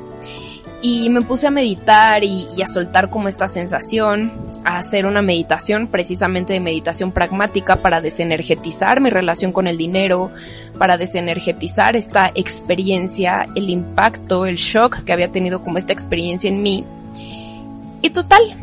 y 0.82 1.10
me 1.10 1.22
puse 1.22 1.48
a 1.48 1.52
meditar 1.52 2.24
y, 2.24 2.62
a 2.62 2.68
soltar 2.68 3.10
como 3.10 3.28
esta 3.28 3.48
sensación, 3.48 4.32
a 4.64 4.78
hacer 4.78 5.06
una 5.06 5.22
meditación, 5.22 5.88
precisamente 5.88 6.54
de 6.54 6.60
meditación 6.60 7.12
pragmática 7.12 7.78
para 7.78 8.02
desenergetizar 8.02 9.02
mi 9.02 9.10
relación 9.10 9.52
con 9.52 9.68
el 9.68 9.78
dinero, 9.78 10.32
para 10.78 10.98
desenergetizar 10.98 11.96
esta 11.96 12.32
experiencia, 12.36 13.48
el 13.56 13.70
impacto, 13.70 14.46
el 14.46 14.58
shock 14.58 15.04
que 15.04 15.14
había 15.14 15.32
tenido 15.32 15.64
como 15.64 15.78
esta 15.78 15.94
experiencia 15.94 16.50
en 16.50 16.62
mí. 16.62 16.84
Y 18.02 18.10
total, 18.12 18.56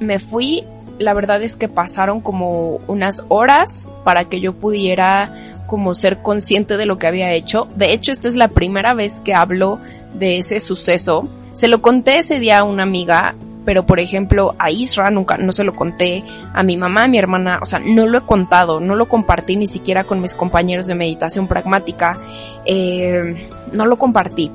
me 0.00 0.18
fui 0.18 0.64
la 0.98 1.14
verdad 1.14 1.42
es 1.42 1.56
que 1.56 1.68
pasaron 1.68 2.20
como 2.20 2.76
unas 2.86 3.24
horas 3.28 3.88
para 4.04 4.26
que 4.26 4.40
yo 4.40 4.54
pudiera 4.54 5.30
como 5.66 5.94
ser 5.94 6.22
consciente 6.22 6.76
de 6.76 6.86
lo 6.86 6.98
que 6.98 7.06
había 7.06 7.32
hecho. 7.32 7.66
De 7.76 7.92
hecho, 7.92 8.12
esta 8.12 8.28
es 8.28 8.36
la 8.36 8.48
primera 8.48 8.94
vez 8.94 9.20
que 9.20 9.34
hablo 9.34 9.78
de 10.14 10.38
ese 10.38 10.60
suceso. 10.60 11.28
Se 11.52 11.68
lo 11.68 11.82
conté 11.82 12.18
ese 12.18 12.38
día 12.38 12.60
a 12.60 12.64
una 12.64 12.82
amiga, 12.82 13.34
pero 13.64 13.86
por 13.86 14.00
ejemplo 14.00 14.54
a 14.58 14.70
Isra 14.70 15.10
nunca, 15.10 15.36
no 15.36 15.52
se 15.52 15.64
lo 15.64 15.74
conté, 15.74 16.24
a 16.52 16.62
mi 16.62 16.76
mamá, 16.76 17.04
a 17.04 17.08
mi 17.08 17.18
hermana, 17.18 17.58
o 17.62 17.66
sea, 17.66 17.78
no 17.78 18.06
lo 18.06 18.18
he 18.18 18.22
contado, 18.22 18.80
no 18.80 18.96
lo 18.96 19.08
compartí 19.08 19.56
ni 19.56 19.66
siquiera 19.66 20.04
con 20.04 20.20
mis 20.20 20.34
compañeros 20.34 20.86
de 20.86 20.94
meditación 20.94 21.46
pragmática, 21.46 22.18
eh, 22.64 23.48
no 23.72 23.86
lo 23.86 23.98
compartí. 23.98 24.50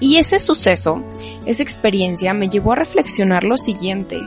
Y 0.00 0.16
ese 0.16 0.38
suceso, 0.38 1.02
esa 1.44 1.62
experiencia 1.62 2.32
me 2.34 2.48
llevó 2.48 2.72
a 2.72 2.76
reflexionar 2.76 3.42
lo 3.42 3.56
siguiente 3.56 4.20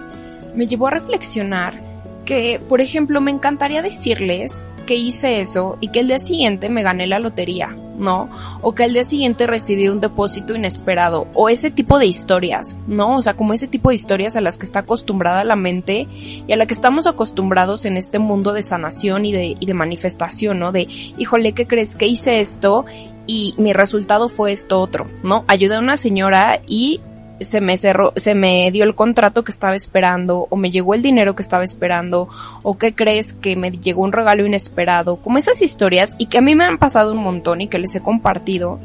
me 0.55 0.67
llevó 0.67 0.87
a 0.87 0.91
reflexionar 0.91 1.81
que, 2.25 2.61
por 2.69 2.81
ejemplo, 2.81 3.21
me 3.21 3.31
encantaría 3.31 3.81
decirles 3.81 4.65
que 4.91 4.97
hice 4.97 5.39
eso 5.39 5.77
y 5.79 5.87
que 5.87 6.01
el 6.01 6.09
día 6.09 6.19
siguiente 6.19 6.67
me 6.67 6.83
gané 6.83 7.07
la 7.07 7.17
lotería, 7.17 7.73
¿no? 7.97 8.29
O 8.59 8.75
que 8.75 8.83
el 8.83 8.91
día 8.91 9.05
siguiente 9.05 9.47
recibí 9.47 9.87
un 9.87 10.01
depósito 10.01 10.53
inesperado, 10.53 11.27
o 11.33 11.47
ese 11.47 11.71
tipo 11.71 11.97
de 11.97 12.07
historias, 12.07 12.75
¿no? 12.87 13.15
O 13.15 13.21
sea, 13.21 13.35
como 13.35 13.53
ese 13.53 13.69
tipo 13.69 13.87
de 13.87 13.95
historias 13.95 14.35
a 14.35 14.41
las 14.41 14.57
que 14.57 14.65
está 14.65 14.79
acostumbrada 14.79 15.45
la 15.45 15.55
mente 15.55 16.09
y 16.45 16.51
a 16.51 16.57
la 16.57 16.65
que 16.65 16.73
estamos 16.73 17.07
acostumbrados 17.07 17.85
en 17.85 17.95
este 17.95 18.19
mundo 18.19 18.51
de 18.51 18.63
sanación 18.63 19.23
y 19.23 19.31
de, 19.31 19.55
y 19.57 19.65
de 19.65 19.73
manifestación, 19.73 20.59
¿no? 20.59 20.73
De, 20.73 20.89
híjole, 21.17 21.53
¿qué 21.53 21.67
crees? 21.67 21.95
Que 21.95 22.07
hice 22.07 22.41
esto 22.41 22.83
y 23.27 23.55
mi 23.57 23.71
resultado 23.71 24.27
fue 24.27 24.51
esto 24.51 24.81
otro, 24.81 25.07
¿no? 25.23 25.45
Ayudé 25.47 25.75
a 25.75 25.79
una 25.79 25.95
señora 25.95 26.59
y 26.67 26.99
se 27.43 27.61
me 27.61 27.77
cerró, 27.77 28.13
se 28.15 28.35
me 28.35 28.71
dio 28.71 28.83
el 28.83 28.95
contrato 28.95 29.43
que 29.43 29.51
estaba 29.51 29.75
esperando, 29.75 30.47
o 30.49 30.55
me 30.55 30.71
llegó 30.71 30.93
el 30.93 31.01
dinero 31.01 31.35
que 31.35 31.41
estaba 31.41 31.63
esperando, 31.63 32.29
o 32.63 32.77
qué 32.77 32.93
crees 32.93 33.33
que 33.33 33.55
me 33.55 33.71
llegó 33.71 34.03
un 34.03 34.11
regalo 34.11 34.45
inesperado, 34.45 35.17
como 35.17 35.37
esas 35.37 35.61
historias 35.61 36.15
y 36.17 36.27
que 36.27 36.37
a 36.37 36.41
mí 36.41 36.55
me 36.55 36.65
han 36.65 36.77
pasado 36.77 37.13
un 37.13 37.23
montón 37.23 37.61
y 37.61 37.67
que 37.67 37.79
les 37.79 37.95
he 37.95 38.01
compartido. 38.01 38.79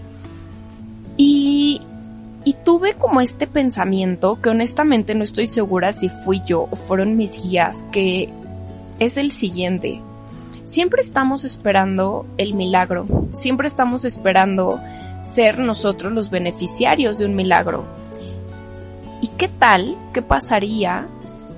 Y, 1.17 1.81
y 2.45 2.55
tuve 2.65 2.95
como 2.95 3.21
este 3.21 3.47
pensamiento 3.47 4.41
que 4.41 4.51
honestamente 4.51 5.15
no 5.15 5.25
estoy 5.25 5.47
segura 5.47 5.93
si 5.93 6.09
fui 6.09 6.43
yo 6.47 6.69
o 6.71 6.77
fueron 6.77 7.17
mis 7.17 7.43
guías, 7.43 7.85
que 7.91 8.29
es 8.99 9.17
el 9.17 9.31
siguiente. 9.31 10.01
Siempre 10.65 11.01
estamos 11.01 11.45
esperando 11.45 12.27
el 12.39 12.55
milagro, 12.55 13.07
siempre 13.33 13.69
estamos 13.69 14.05
esperando 14.05 14.81
ser 15.23 15.59
nosotros 15.59 16.13
los 16.13 16.31
beneficiarios 16.31 17.19
de 17.19 17.27
un 17.27 17.35
milagro. 17.35 17.85
¿Y 19.37 19.39
qué 19.39 19.49
tal, 19.49 19.99
qué 20.15 20.23
pasaría 20.23 21.09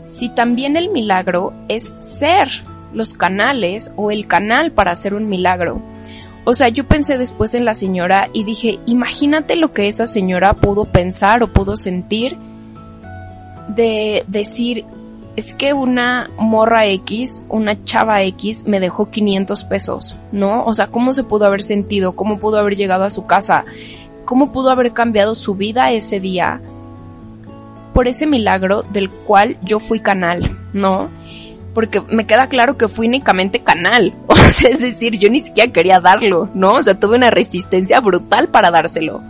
si 0.05 0.31
también 0.31 0.77
el 0.77 0.89
milagro 0.91 1.53
es 1.69 1.93
ser 2.01 2.49
los 2.93 3.15
canales 3.15 3.93
o 3.95 4.11
el 4.11 4.27
canal 4.27 4.73
para 4.73 4.91
hacer 4.91 5.15
un 5.15 5.29
milagro? 5.29 5.81
O 6.45 6.55
sea, 6.55 6.71
yo 6.71 6.89
pensé 6.89 7.19
después 7.19 7.55
en 7.55 7.65
la 7.65 7.75
señora 7.75 8.31
y 8.33 8.43
dije, 8.43 8.81
imagínate 8.87 9.55
lo 9.55 9.73
que 9.73 9.87
esa 9.87 10.09
señora 10.09 10.55
pudo 10.55 10.87
pensar 10.87 11.45
o 11.45 11.53
pudo 11.53 11.77
sentir 11.77 12.37
de 13.69 14.25
decir, 14.27 14.85
es 15.37 15.55
que 15.55 15.73
una 15.73 16.31
morra 16.37 16.85
X, 16.87 17.43
una 17.49 17.85
chava 17.85 18.25
X 18.25 18.65
me 18.67 18.81
dejó 18.81 19.09
500 19.09 19.63
pesos, 19.67 20.17
¿no? 20.33 20.65
O 20.65 20.75
sea, 20.75 20.89
¿cómo 20.89 21.13
se 21.13 21.23
pudo 21.23 21.47
haber 21.47 21.63
sentido? 21.63 22.17
¿Cómo 22.17 22.41
pudo 22.41 22.59
haber 22.59 22.75
llegado 22.75 23.05
a 23.05 23.11
su 23.11 23.27
casa? 23.27 23.65
¿Cómo 24.25 24.51
pudo 24.51 24.71
haber 24.71 24.93
cambiado 24.93 25.37
su 25.37 25.55
vida 25.55 25.93
ese 25.93 26.19
día? 26.19 26.61
Por 27.99 28.07
ese 28.07 28.29
milagro 28.29 28.85
del 28.85 29.11
cual 29.11 29.59
yo 29.61 29.81
fui 29.81 29.99
canal, 29.99 30.57
¿no? 30.73 31.11
Porque 31.75 32.01
me 32.01 32.29
queda 32.29 32.47
claro 32.47 32.77
que 32.77 32.87
fui 32.87 33.09
únicamente 33.09 33.65
canal. 33.65 34.15
O 34.29 34.37
sea, 34.37 34.71
es 34.71 34.81
decir, 34.83 35.19
yo 35.19 35.29
ni 35.29 35.41
siquiera 35.41 35.73
quería 35.73 35.99
darlo, 35.99 36.49
¿no? 36.55 36.75
O 36.75 36.83
sea, 36.85 37.01
tuve 37.01 37.17
una 37.17 37.31
resistencia 37.31 37.99
brutal 37.99 38.51
para 38.51 38.71
dárselo. 38.71 39.21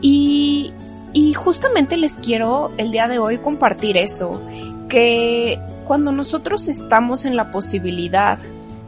Y, 0.00 0.74
y 1.12 1.32
justamente 1.32 1.96
les 1.96 2.12
quiero 2.18 2.70
el 2.76 2.92
día 2.92 3.08
de 3.08 3.18
hoy 3.18 3.38
compartir 3.38 3.96
eso 3.96 4.40
que 4.88 5.58
cuando 5.88 6.12
nosotros 6.12 6.68
estamos 6.68 7.24
en 7.24 7.34
la 7.34 7.50
posibilidad 7.50 8.38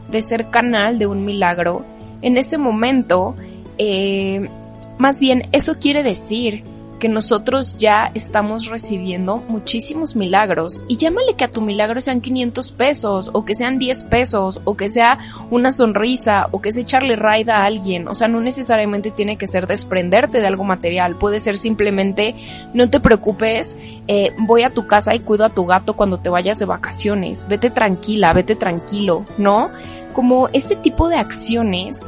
de 0.09 0.21
ser 0.21 0.49
canal 0.51 0.99
de 0.99 1.05
un 1.05 1.25
milagro, 1.25 1.83
en 2.21 2.37
ese 2.37 2.57
momento, 2.57 3.35
eh, 3.77 4.49
más 4.97 5.19
bien 5.19 5.49
eso 5.51 5.79
quiere 5.79 6.01
decir 6.01 6.63
que 6.99 7.09
nosotros 7.09 7.77
ya 7.77 8.11
estamos 8.13 8.67
recibiendo 8.67 9.37
muchísimos 9.47 10.15
milagros. 10.15 10.81
Y 10.87 10.97
llámale 10.97 11.35
que 11.35 11.45
a 11.45 11.51
tu 11.51 11.61
milagro 11.61 12.01
sean 12.01 12.21
500 12.21 12.71
pesos 12.73 13.29
o 13.33 13.45
que 13.45 13.55
sean 13.55 13.79
10 13.79 14.03
pesos 14.03 14.61
o 14.65 14.75
que 14.75 14.89
sea 14.89 15.17
una 15.49 15.71
sonrisa 15.71 16.47
o 16.51 16.61
que 16.61 16.71
sea 16.71 16.83
echarle 16.89 17.15
raida 17.15 17.57
a 17.57 17.65
alguien, 17.65 18.07
o 18.07 18.15
sea, 18.15 18.27
no 18.27 18.41
necesariamente 18.41 19.11
tiene 19.11 19.37
que 19.37 19.45
ser 19.45 19.67
desprenderte 19.67 20.41
de 20.41 20.47
algo 20.47 20.63
material, 20.63 21.15
puede 21.15 21.39
ser 21.39 21.57
simplemente 21.57 22.35
no 22.73 22.89
te 22.89 22.99
preocupes, 22.99 23.77
eh, 24.07 24.33
voy 24.39 24.63
a 24.63 24.71
tu 24.71 24.87
casa 24.87 25.13
y 25.13 25.19
cuido 25.19 25.45
a 25.45 25.49
tu 25.49 25.65
gato 25.67 25.95
cuando 25.95 26.19
te 26.19 26.29
vayas 26.29 26.57
de 26.57 26.65
vacaciones, 26.65 27.47
vete 27.47 27.69
tranquila, 27.69 28.33
vete 28.33 28.55
tranquilo, 28.55 29.25
¿no? 29.37 29.69
Como 30.13 30.47
ese 30.49 30.75
tipo 30.75 31.09
de 31.09 31.17
acciones 31.17 32.05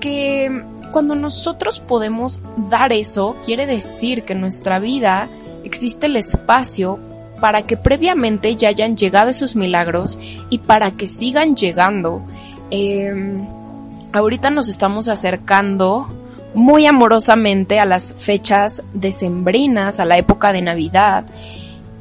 que 0.00 0.64
cuando 0.94 1.16
nosotros 1.16 1.80
podemos 1.80 2.40
dar 2.70 2.92
eso, 2.92 3.34
quiere 3.44 3.66
decir 3.66 4.22
que 4.22 4.34
en 4.34 4.40
nuestra 4.40 4.78
vida 4.78 5.28
existe 5.64 6.06
el 6.06 6.14
espacio 6.14 7.00
para 7.40 7.62
que 7.62 7.76
previamente 7.76 8.54
ya 8.54 8.68
hayan 8.68 8.96
llegado 8.96 9.30
esos 9.30 9.56
milagros 9.56 10.16
y 10.50 10.58
para 10.58 10.92
que 10.92 11.08
sigan 11.08 11.56
llegando. 11.56 12.22
Em, 12.70 13.44
ahorita 14.12 14.50
nos 14.50 14.68
estamos 14.68 15.08
acercando 15.08 16.06
muy 16.54 16.86
amorosamente 16.86 17.80
a 17.80 17.86
las 17.86 18.14
fechas 18.14 18.84
decembrinas, 18.92 19.98
a 19.98 20.04
la 20.04 20.16
época 20.16 20.52
de 20.52 20.62
Navidad. 20.62 21.24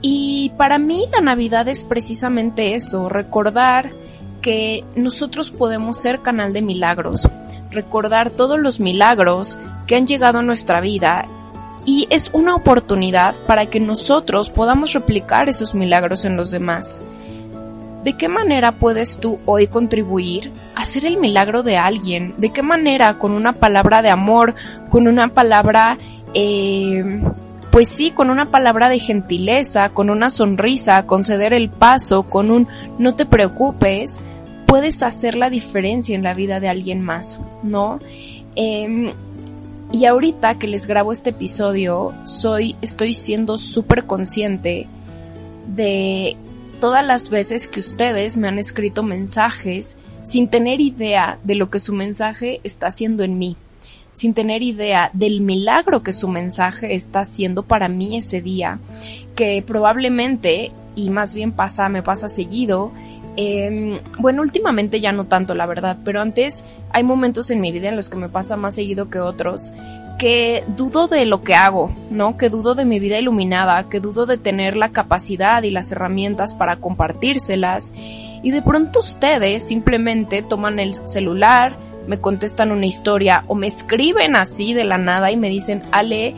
Y 0.04 0.52
para 0.56 0.78
mí 0.78 1.08
la 1.12 1.22
Navidad 1.22 1.68
es 1.68 1.84
precisamente 1.84 2.76
eso, 2.76 3.10
recordar 3.10 3.90
que 4.44 4.84
nosotros 4.96 5.50
podemos 5.50 5.98
ser 5.98 6.22
canal 6.22 6.54
de 6.54 6.62
milagros, 6.62 7.28
recordar 7.74 8.30
todos 8.30 8.60
los 8.60 8.80
milagros 8.80 9.60
que 9.88 9.96
han 9.96 10.08
llegado 10.08 10.40
a 10.40 10.44
nuestra 10.44 10.82
vida 10.82 11.26
y 11.86 12.08
es 12.10 12.30
una 12.34 12.56
oportunidad 12.56 13.36
para 13.46 13.66
que 13.66 13.80
nosotros 13.80 14.50
podamos 14.50 14.94
replicar 14.94 15.50
esos 15.50 15.76
milagros 15.76 16.26
en 16.26 16.38
los 16.38 16.52
demás. 16.52 17.02
¿De 18.04 18.14
qué 18.14 18.28
manera 18.28 18.74
puedes 18.74 19.18
tú 19.18 19.40
hoy 19.46 19.68
contribuir 19.68 20.52
a 20.76 20.82
hacer 20.82 21.06
el 21.06 21.18
milagro 21.18 21.64
de 21.64 21.78
alguien? 21.78 22.34
¿De 22.38 22.52
qué 22.52 22.62
manera? 22.62 23.18
Con 23.18 23.32
una 23.32 23.54
palabra 23.54 24.02
de 24.02 24.10
amor, 24.10 24.56
con 24.90 25.08
una 25.08 25.30
palabra, 25.30 25.98
eh, 26.34 27.22
pues 27.72 27.88
sí, 27.88 28.12
con 28.12 28.30
una 28.30 28.46
palabra 28.46 28.90
de 28.90 29.00
gentileza, 29.00 29.90
con 29.90 30.10
una 30.10 30.30
sonrisa, 30.30 31.06
conceder 31.06 31.54
el 31.54 31.70
paso, 31.70 32.24
con 32.24 32.52
un 32.52 32.68
no 33.00 33.16
te 33.16 33.26
preocupes, 33.26 34.22
puedes 34.74 35.04
hacer 35.04 35.36
la 35.36 35.52
diferencia 35.52 36.16
en 36.16 36.24
la 36.24 36.34
vida 36.34 36.60
de 36.60 36.68
alguien 36.68 37.00
más, 37.00 37.40
¿no? 37.62 38.00
Em, 38.56 39.12
y 39.92 40.06
ahorita 40.06 40.58
que 40.58 40.66
les 40.66 40.88
grabo 40.88 41.12
este 41.12 41.30
episodio, 41.30 42.12
soy, 42.26 42.76
estoy 42.82 43.14
siendo 43.14 43.60
súper 43.60 44.06
consciente 44.06 44.88
de 45.68 46.36
todas 46.82 47.06
las 47.06 47.30
veces 47.30 47.68
que 47.68 47.82
ustedes 47.82 48.36
me 48.36 48.48
han 48.48 48.58
escrito 48.58 49.04
mensajes 49.04 49.96
sin 50.24 50.48
tener 50.48 50.82
idea 50.82 51.38
de 51.44 51.54
lo 51.54 51.70
que 51.70 51.80
su 51.80 51.94
mensaje 51.94 52.60
está 52.64 52.88
haciendo 52.88 53.22
en 53.24 53.38
mí, 53.38 53.56
sin 54.14 54.34
tener 54.34 54.64
idea 54.64 55.12
del 55.14 55.42
milagro 55.42 56.02
que 56.02 56.14
su 56.14 56.28
mensaje 56.28 56.96
está 56.96 57.20
haciendo 57.20 57.62
para 57.62 57.90
mí 57.90 58.18
ese 58.18 58.42
día, 58.42 58.80
que 59.36 59.62
probablemente, 59.62 60.72
y 60.96 61.12
más 61.12 61.36
bien 61.36 61.52
pasa, 61.52 61.90
me 61.90 62.02
pasa 62.02 62.28
seguido, 62.28 62.92
eh, 63.36 64.02
bueno, 64.20 64.42
últimamente 64.42 65.00
ya 65.00 65.12
no 65.12 65.26
tanto, 65.26 65.56
la 65.56 65.66
verdad, 65.66 65.98
pero 66.04 66.22
antes 66.22 66.66
hay 66.92 67.04
momentos 67.04 67.50
en 67.52 67.62
mi 67.62 67.72
vida 67.72 67.90
en 67.90 67.96
los 67.96 68.10
que 68.10 68.18
me 68.18 68.30
pasa 68.30 68.58
más 68.58 68.76
seguido 68.76 69.10
que 69.10 69.20
otros, 69.20 69.74
que 70.20 70.64
dudo 70.76 71.08
de 71.08 71.26
lo 71.26 71.42
que 71.42 71.56
hago, 71.56 71.94
¿no? 72.10 72.38
Que 72.38 72.50
dudo 72.50 72.76
de 72.76 72.86
mi 72.86 73.00
vida 73.00 73.20
iluminada, 73.20 73.90
que 73.90 74.00
dudo 74.00 74.26
de 74.26 74.38
tener 74.38 74.78
la 74.78 74.90
capacidad 74.90 75.64
y 75.64 75.72
las 75.72 75.92
herramientas 75.92 76.56
para 76.56 76.78
compartírselas. 76.78 77.94
Y 78.44 78.52
de 78.52 78.62
pronto 78.62 79.00
ustedes 79.00 79.68
simplemente 79.68 80.42
toman 80.42 80.80
el 80.80 80.96
celular, 81.08 81.76
me 82.08 82.20
contestan 82.20 82.72
una 82.72 82.86
historia 82.86 83.44
o 83.48 83.56
me 83.56 83.68
escriben 83.68 84.36
así 84.36 84.74
de 84.74 84.84
la 84.84 84.98
nada 84.98 85.32
y 85.32 85.38
me 85.38 85.50
dicen, 85.50 85.82
Ale, 85.92 86.36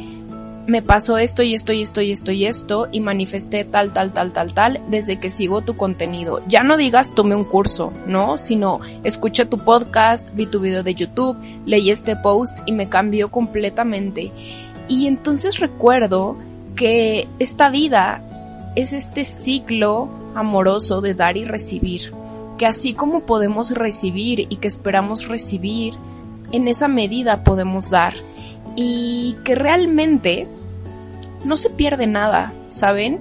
me 0.68 0.82
pasó 0.82 1.18
esto 1.18 1.44
y 1.44 1.54
esto 1.54 1.74
y 1.74 1.82
esto 1.84 2.02
y 2.02 2.12
esto 2.12 2.32
y 2.32 2.46
esto 2.46 2.88
y 2.92 3.00
manifesté 3.00 3.66
tal, 3.66 3.94
tal, 3.94 4.14
tal, 4.14 4.34
tal, 4.34 4.54
tal 4.54 4.82
desde 4.90 5.20
que 5.20 5.30
sigo 5.30 5.62
tu 5.62 5.76
contenido. 5.76 6.42
Ya 6.48 6.64
no 6.64 6.78
digas 6.78 7.14
tome 7.14 7.36
un 7.36 7.44
curso, 7.44 7.94
¿no? 8.08 8.38
Sino 8.38 8.80
escuché 9.04 9.46
tu 9.46 9.60
podcast, 9.60 10.34
vi 10.34 10.48
tu 10.48 10.60
video 10.60 10.82
de 10.82 10.96
YouTube, 10.96 11.38
leí 11.66 11.92
este 11.92 12.16
post 12.16 12.60
y 12.66 12.72
me 12.72 12.90
cambió 12.90 13.30
completamente. 13.30 14.32
Y 14.88 15.08
entonces 15.08 15.60
recuerdo 15.60 16.36
que 16.76 17.28
esta 17.40 17.70
vida 17.70 18.24
es 18.76 18.92
este 18.92 19.24
ciclo 19.24 20.10
amoroso 20.34 21.02
de 21.02 21.14
dar 21.14 21.38
y 21.38 21.46
recibir. 21.46 22.12
Que 22.58 22.66
así 22.66 22.94
como 22.94 23.22
podemos 23.22 23.72
recibir 23.72 24.48
y 24.50 24.56
que 24.58 24.68
esperamos 24.68 25.28
recibir, 25.28 25.94
en 26.52 26.68
esa 26.68 26.88
medida 26.88 27.44
podemos 27.44 27.90
dar 27.90 28.14
y 28.76 29.36
que 29.44 29.56
realmente 29.56 30.48
no 31.46 31.58
se 31.58 31.70
pierde 31.70 32.08
nada, 32.08 32.54
¿saben? 32.68 33.20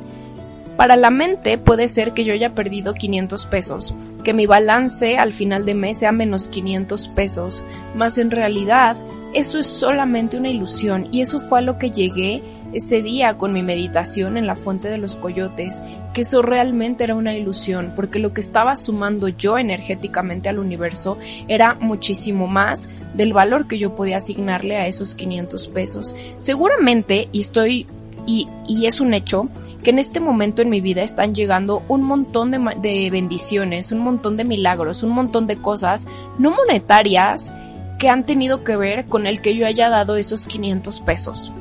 Para 0.77 0.97
la 0.97 1.11
mente 1.11 1.57
puede 1.57 1.89
ser 1.89 2.13
que 2.13 2.25
yo 2.25 2.33
haya 2.33 2.53
perdido 2.53 2.95
500 2.95 3.47
pesos, 3.47 3.95
que 4.25 4.35
mi 4.35 4.47
balance 4.47 5.19
al 5.19 5.33
final 5.33 5.65
de 5.65 5.75
mes 5.75 5.99
sea 5.99 6.11
menos 6.11 6.49
500 6.49 7.09
pesos, 7.09 7.63
mas 7.95 8.19
en 8.19 8.33
realidad 8.33 8.97
eso 9.35 9.59
es 9.59 9.67
solamente 9.67 10.37
una 10.37 10.49
ilusión 10.49 11.07
y 11.13 11.21
eso 11.21 11.41
fue 11.41 11.61
a 11.61 11.63
lo 11.63 11.79
que 11.79 11.91
llegué 11.91 12.43
ese 12.73 13.03
día 13.03 13.39
con 13.39 13.53
mi 13.53 13.63
meditación 13.63 14.37
en 14.37 14.49
la 14.49 14.57
fuente 14.57 14.89
de 14.89 14.99
los 14.99 15.17
coyotes, 15.17 15.81
que 16.13 16.23
eso 16.23 16.43
realmente 16.43 17.05
era 17.05 17.15
una 17.15 17.35
ilusión, 17.35 17.93
porque 17.95 18.19
lo 18.19 18.33
que 18.33 18.41
estaba 18.41 18.75
sumando 18.75 19.29
yo 19.29 19.59
energéticamente 19.59 20.49
al 20.49 20.59
universo 20.59 21.17
era 21.47 21.75
muchísimo 21.75 22.49
más 22.49 22.89
del 23.15 23.33
valor 23.33 23.69
que 23.69 23.79
yo 23.79 23.95
podía 23.95 24.17
asignarle 24.17 24.77
a 24.77 24.89
esos 24.89 25.15
500 25.15 25.69
pesos. 25.69 26.17
Seguramente, 26.39 27.29
y 27.31 27.41
estoy 27.41 27.87
y, 28.27 28.49
es 28.87 29.01
un 29.01 29.15
hecho 29.15 29.49
que 29.83 29.91
en 29.91 29.99
este 29.99 30.21
momento 30.21 30.63
en 30.63 30.71
mi 30.71 30.81
vida 30.81 31.03
están 31.03 31.35
llegando 31.35 31.83
un 31.89 32.03
montón 32.03 32.51
de, 32.51 32.59
de, 32.81 33.11
bendiciones, 33.11 33.93
un 33.93 34.01
montón 34.01 34.37
de 34.37 34.45
milagros, 34.45 35.03
un 35.03 35.11
montón 35.11 35.47
de 35.47 35.57
cosas 35.57 36.07
no 36.39 36.51
monetarias 36.51 37.53
que 37.99 38.09
han 38.09 38.25
tenido 38.25 38.65
que 38.65 38.77
ver 38.77 39.07
con 39.07 39.27
el 39.27 39.41
que 39.41 39.57
yo 39.57 39.67
haya 39.67 39.89
dado 39.89 40.17
esos 40.17 40.47
500 40.47 41.01
pesos. 41.01 41.53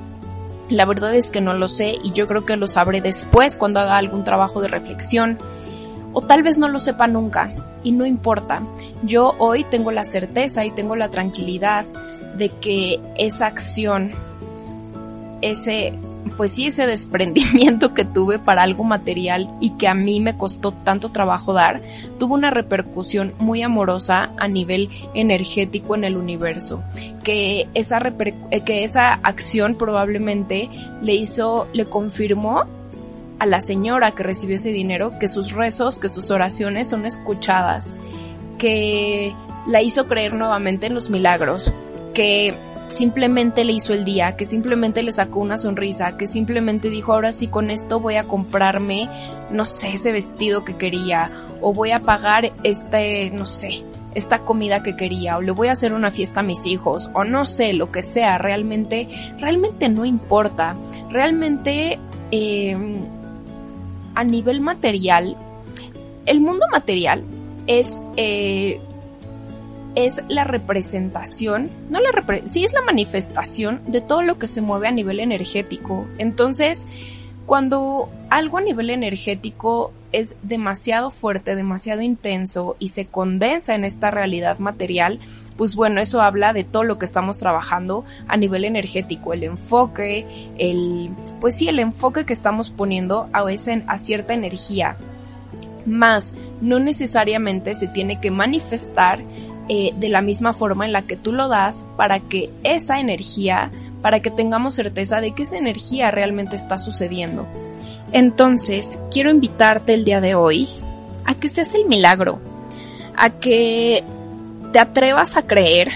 La 0.69 0.85
verdad 0.85 1.13
es 1.15 1.29
que 1.29 1.41
no 1.41 1.53
lo 1.53 1.67
sé 1.67 1.95
y 2.03 2.13
yo 2.13 2.27
creo 2.27 2.45
que 2.45 2.55
lo 2.55 2.67
sabré 2.67 3.01
después 3.01 3.55
cuando 3.55 3.79
haga 3.79 3.97
algún 3.97 4.23
trabajo 4.23 4.61
de 4.61 4.69
reflexión. 4.69 5.37
O 6.13 6.21
tal 6.21 6.43
vez 6.43 6.57
no 6.57 6.67
lo 6.67 6.79
sepa 6.79 7.07
nunca 7.07 7.53
y 7.83 7.91
no 7.91 8.05
importa. 8.05 8.61
Yo 9.03 9.35
hoy 9.39 9.65
tengo 9.65 9.91
la 9.91 10.03
certeza 10.03 10.65
y 10.65 10.71
tengo 10.71 10.95
la 10.95 11.09
tranquilidad 11.09 11.85
de 12.37 12.49
que 12.49 12.99
esa 13.17 13.47
acción, 13.47 14.11
ese 15.41 15.93
pues 16.37 16.51
sí, 16.51 16.67
ese 16.67 16.87
desprendimiento 16.87 17.93
que 17.93 18.05
tuve 18.05 18.39
para 18.39 18.63
algo 18.63 18.83
material 18.83 19.49
y 19.59 19.71
que 19.71 19.87
a 19.87 19.93
mí 19.93 20.19
me 20.19 20.37
costó 20.37 20.71
tanto 20.71 21.09
trabajo 21.09 21.53
dar, 21.53 21.81
tuvo 22.17 22.33
una 22.33 22.49
repercusión 22.49 23.33
muy 23.39 23.61
amorosa 23.61 24.31
a 24.37 24.47
nivel 24.47 24.89
energético 25.13 25.95
en 25.95 26.03
el 26.03 26.17
universo. 26.17 26.83
Que 27.23 27.67
esa, 27.73 27.99
eh, 28.51 28.61
que 28.61 28.83
esa 28.83 29.13
acción 29.13 29.75
probablemente 29.75 30.69
le 31.01 31.15
hizo, 31.15 31.67
le 31.73 31.85
confirmó 31.85 32.63
a 33.39 33.45
la 33.45 33.59
señora 33.59 34.11
que 34.11 34.23
recibió 34.23 34.55
ese 34.55 34.71
dinero 34.71 35.11
que 35.19 35.27
sus 35.27 35.51
rezos, 35.51 35.99
que 35.99 36.09
sus 36.09 36.31
oraciones 36.31 36.89
son 36.89 37.05
escuchadas, 37.05 37.93
que 38.57 39.33
la 39.67 39.81
hizo 39.81 40.07
creer 40.07 40.33
nuevamente 40.33 40.87
en 40.87 40.93
los 40.93 41.09
milagros, 41.09 41.73
que 42.13 42.55
simplemente 42.93 43.65
le 43.65 43.73
hizo 43.73 43.93
el 43.93 44.05
día, 44.05 44.37
que 44.37 44.45
simplemente 44.45 45.03
le 45.03 45.11
sacó 45.11 45.39
una 45.39 45.57
sonrisa, 45.57 46.17
que 46.17 46.27
simplemente 46.27 46.89
dijo, 46.89 47.13
ahora 47.13 47.31
sí 47.31 47.47
con 47.47 47.69
esto 47.69 47.99
voy 47.99 48.15
a 48.15 48.23
comprarme, 48.23 49.09
no 49.51 49.65
sé, 49.65 49.93
ese 49.93 50.11
vestido 50.11 50.63
que 50.63 50.75
quería, 50.75 51.29
o 51.61 51.73
voy 51.73 51.91
a 51.91 51.99
pagar 51.99 52.53
este, 52.63 53.31
no 53.31 53.45
sé, 53.45 53.83
esta 54.15 54.39
comida 54.39 54.83
que 54.83 54.95
quería, 54.95 55.37
o 55.37 55.41
le 55.41 55.51
voy 55.51 55.67
a 55.67 55.73
hacer 55.73 55.93
una 55.93 56.11
fiesta 56.11 56.41
a 56.41 56.43
mis 56.43 56.65
hijos, 56.65 57.09
o 57.13 57.23
no 57.23 57.45
sé, 57.45 57.73
lo 57.73 57.91
que 57.91 58.01
sea, 58.01 58.37
realmente, 58.37 59.07
realmente 59.39 59.89
no 59.89 60.05
importa. 60.05 60.75
Realmente, 61.09 61.99
em, 62.31 63.05
a 64.15 64.23
nivel 64.23 64.61
material, 64.61 65.35
el 66.25 66.41
mundo 66.41 66.65
material 66.71 67.23
es 67.67 68.01
eh, 68.17 68.79
es 69.95 70.21
la 70.27 70.43
representación, 70.43 71.69
no 71.89 71.99
la 71.99 72.11
repre 72.11 72.43
sí 72.45 72.63
es 72.63 72.73
la 72.73 72.81
manifestación 72.81 73.81
de 73.85 74.01
todo 74.01 74.23
lo 74.23 74.37
que 74.37 74.47
se 74.47 74.61
mueve 74.61 74.87
a 74.87 74.91
nivel 74.91 75.19
energético. 75.19 76.07
Entonces, 76.17 76.87
cuando 77.45 78.09
algo 78.29 78.57
a 78.57 78.61
nivel 78.61 78.89
energético 78.89 79.91
es 80.11 80.37
demasiado 80.43 81.11
fuerte, 81.11 81.55
demasiado 81.55 82.01
intenso 82.01 82.75
y 82.79 82.89
se 82.89 83.07
condensa 83.07 83.75
en 83.75 83.83
esta 83.83 84.11
realidad 84.11 84.59
material, 84.59 85.19
pues 85.57 85.75
bueno, 85.75 85.99
eso 85.99 86.21
habla 86.21 86.53
de 86.53 86.63
todo 86.63 86.83
lo 86.83 86.97
que 86.97 87.05
estamos 87.05 87.39
trabajando 87.39 88.05
a 88.27 88.37
nivel 88.37 88.63
energético, 88.63 89.33
el 89.33 89.43
enfoque, 89.43 90.25
el, 90.57 91.09
pues 91.41 91.57
sí, 91.57 91.67
el 91.67 91.79
enfoque 91.79 92.25
que 92.25 92.33
estamos 92.33 92.69
poniendo 92.69 93.27
a, 93.33 93.51
ese, 93.51 93.83
a 93.87 93.97
cierta 93.97 94.33
energía. 94.33 94.95
Más, 95.85 96.33
no 96.61 96.79
necesariamente 96.79 97.73
se 97.73 97.87
tiene 97.87 98.21
que 98.21 98.31
manifestar 98.31 99.21
eh, 99.69 99.93
de 99.95 100.09
la 100.09 100.21
misma 100.21 100.53
forma 100.53 100.85
en 100.85 100.91
la 100.91 101.03
que 101.03 101.15
tú 101.15 101.31
lo 101.31 101.47
das 101.47 101.85
para 101.95 102.19
que 102.19 102.49
esa 102.63 102.99
energía, 102.99 103.71
para 104.01 104.19
que 104.19 104.31
tengamos 104.31 104.73
certeza 104.73 105.21
de 105.21 105.33
que 105.33 105.43
esa 105.43 105.57
energía 105.57 106.11
realmente 106.11 106.55
está 106.55 106.77
sucediendo. 106.77 107.47
Entonces, 108.11 108.99
quiero 109.11 109.31
invitarte 109.31 109.93
el 109.93 110.05
día 110.05 110.21
de 110.21 110.35
hoy 110.35 110.69
a 111.25 111.35
que 111.35 111.49
seas 111.49 111.73
el 111.73 111.85
milagro, 111.85 112.39
a 113.15 113.29
que 113.29 114.03
te 114.71 114.79
atrevas 114.79 115.37
a 115.37 115.43
creer 115.43 115.89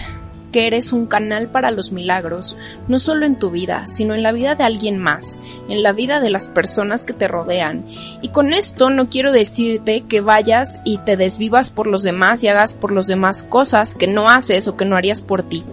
que 0.52 0.66
eres 0.66 0.92
un 0.92 1.06
canal 1.06 1.48
para 1.48 1.70
los 1.70 1.92
milagros, 1.92 2.56
no 2.88 2.98
solo 2.98 3.26
en 3.26 3.38
tu 3.38 3.50
vida, 3.50 3.86
sino 3.86 4.14
en 4.14 4.22
la 4.22 4.32
vida 4.32 4.54
de 4.54 4.64
alguien 4.64 4.98
más, 4.98 5.38
en 5.68 5.82
la 5.82 5.92
vida 5.92 6.20
de 6.20 6.30
las 6.30 6.48
personas 6.48 7.04
que 7.04 7.12
te 7.12 7.28
rodean. 7.28 7.84
Y 8.22 8.28
con 8.28 8.52
esto 8.52 8.90
no 8.90 9.08
quiero 9.08 9.32
decirte 9.32 10.02
que 10.02 10.20
vayas 10.20 10.80
y 10.84 10.98
te 10.98 11.16
desvivas 11.16 11.70
por 11.70 11.86
los 11.86 12.02
demás 12.02 12.42
y 12.42 12.48
hagas 12.48 12.74
por 12.74 12.92
los 12.92 13.06
demás 13.06 13.42
cosas 13.42 13.94
que 13.94 14.06
no 14.06 14.28
haces 14.28 14.68
o 14.68 14.76
que 14.76 14.84
no 14.84 14.96
harías 14.96 15.22
por 15.22 15.42
ti, 15.42 15.64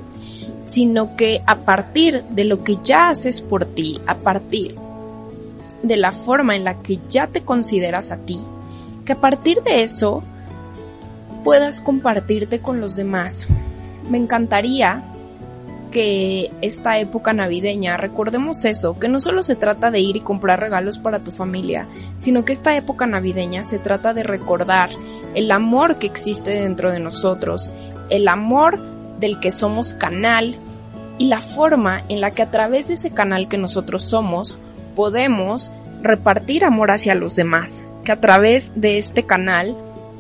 sino 0.60 1.16
que 1.16 1.42
a 1.46 1.60
partir 1.60 2.24
de 2.30 2.46
lo 2.46 2.64
que 2.64 2.78
ya 2.84 3.10
haces 3.10 3.42
por 3.42 3.66
ti, 3.66 4.02
a 4.08 4.16
partir 4.16 4.76
de 5.84 5.98
la 5.98 6.12
forma 6.12 6.56
en 6.56 6.64
la 6.64 6.82
que 6.82 7.00
ya 7.10 7.28
te 7.28 7.44
consideras 7.44 8.12
a 8.12 8.18
ti, 8.18 8.40
que 9.06 9.14
a 9.14 9.22
partir 9.22 9.62
de 9.62 9.84
eso 9.84 10.24
puedas 11.44 11.80
compartirte 11.80 12.60
con 12.60 12.82
los 12.82 12.96
demás, 12.96 13.48
me 14.10 14.18
encantaría 14.18 15.04
que 15.92 16.52
esta 16.62 17.00
época 17.00 17.32
navideña 17.32 17.96
recordemos 17.96 18.66
eso, 18.66 19.00
que 19.00 19.08
no 19.08 19.20
solo 19.22 19.44
se 19.44 19.56
trata 19.56 19.92
de 19.92 20.02
ir 20.02 20.18
y 20.18 20.20
comprar 20.20 20.60
regalos 20.60 21.00
para 21.00 21.20
tu 21.20 21.32
familia, 21.32 21.88
sino 22.18 22.44
que 22.44 22.52
esta 22.52 22.76
época 22.76 23.06
navideña 23.06 23.64
se 23.64 23.80
trata 23.80 24.14
de 24.14 24.24
recordar 24.24 24.90
el 25.36 25.50
amor 25.52 25.98
que 25.98 26.08
existe 26.08 26.52
dentro 26.52 26.92
de 26.92 27.00
nosotros, 27.00 27.72
el 28.10 28.28
amor 28.28 28.78
del 29.20 29.40
que 29.40 29.52
somos 29.52 29.94
canal 29.94 30.58
y 31.18 31.28
la 31.28 31.40
forma 31.40 32.04
en 32.10 32.20
la 32.20 32.32
que 32.32 32.42
a 32.42 32.52
través 32.52 32.90
de 32.90 32.96
ese 32.96 33.12
canal 33.12 33.48
que 33.48 33.58
nosotros 33.58 34.04
somos 34.04 34.58
podemos 34.96 35.72
repartir 36.02 36.66
amor 36.66 36.92
hacia 36.92 37.16
los 37.16 37.36
demás, 37.38 37.86
que 38.04 38.12
a 38.12 38.20
través 38.20 38.74
de 38.76 38.98
este 38.98 39.24
canal 39.24 39.78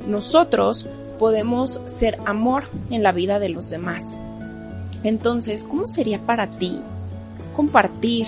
nosotros 0.07 0.87
podemos 1.17 1.81
ser 1.85 2.17
amor 2.25 2.65
en 2.89 3.03
la 3.03 3.11
vida 3.11 3.39
de 3.39 3.49
los 3.49 3.69
demás. 3.69 4.17
Entonces, 5.03 5.63
¿cómo 5.63 5.85
sería 5.85 6.19
para 6.19 6.47
ti 6.47 6.81
compartir 7.55 8.27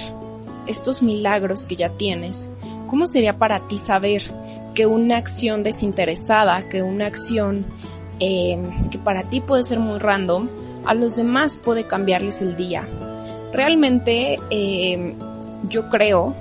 estos 0.67 1.01
milagros 1.01 1.65
que 1.65 1.75
ya 1.75 1.89
tienes? 1.89 2.49
¿Cómo 2.87 3.07
sería 3.07 3.37
para 3.37 3.67
ti 3.67 3.77
saber 3.77 4.23
que 4.75 4.85
una 4.85 5.17
acción 5.17 5.63
desinteresada, 5.63 6.69
que 6.69 6.83
una 6.83 7.07
acción 7.07 7.65
eh, 8.19 8.61
que 8.91 8.97
para 8.97 9.23
ti 9.23 9.41
puede 9.41 9.63
ser 9.63 9.79
muy 9.79 9.97
random, 9.97 10.49
a 10.85 10.93
los 10.93 11.15
demás 11.15 11.57
puede 11.57 11.85
cambiarles 11.85 12.41
el 12.41 12.55
día? 12.55 12.87
Realmente 13.51 14.39
eh, 14.51 15.15
yo 15.69 15.89
creo 15.89 16.35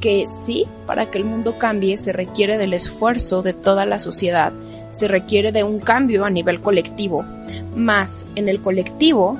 que 0.00 0.26
sí, 0.26 0.66
para 0.86 1.10
que 1.10 1.18
el 1.18 1.24
mundo 1.24 1.58
cambie 1.58 1.96
se 1.96 2.12
requiere 2.12 2.58
del 2.58 2.74
esfuerzo 2.74 3.42
de 3.42 3.52
toda 3.52 3.86
la 3.86 3.98
sociedad 3.98 4.52
se 4.98 5.06
requiere 5.06 5.52
de 5.52 5.62
un 5.62 5.78
cambio 5.78 6.24
a 6.24 6.30
nivel 6.30 6.60
colectivo. 6.60 7.24
Más 7.76 8.26
en 8.34 8.48
el 8.48 8.60
colectivo, 8.60 9.36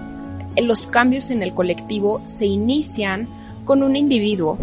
los 0.57 0.87
cambios 0.87 1.31
en 1.31 1.42
el 1.42 1.53
colectivo 1.53 2.23
se 2.25 2.47
inician 2.47 3.29
con 3.64 3.83
un 3.83 3.97
individuo. 3.97 4.57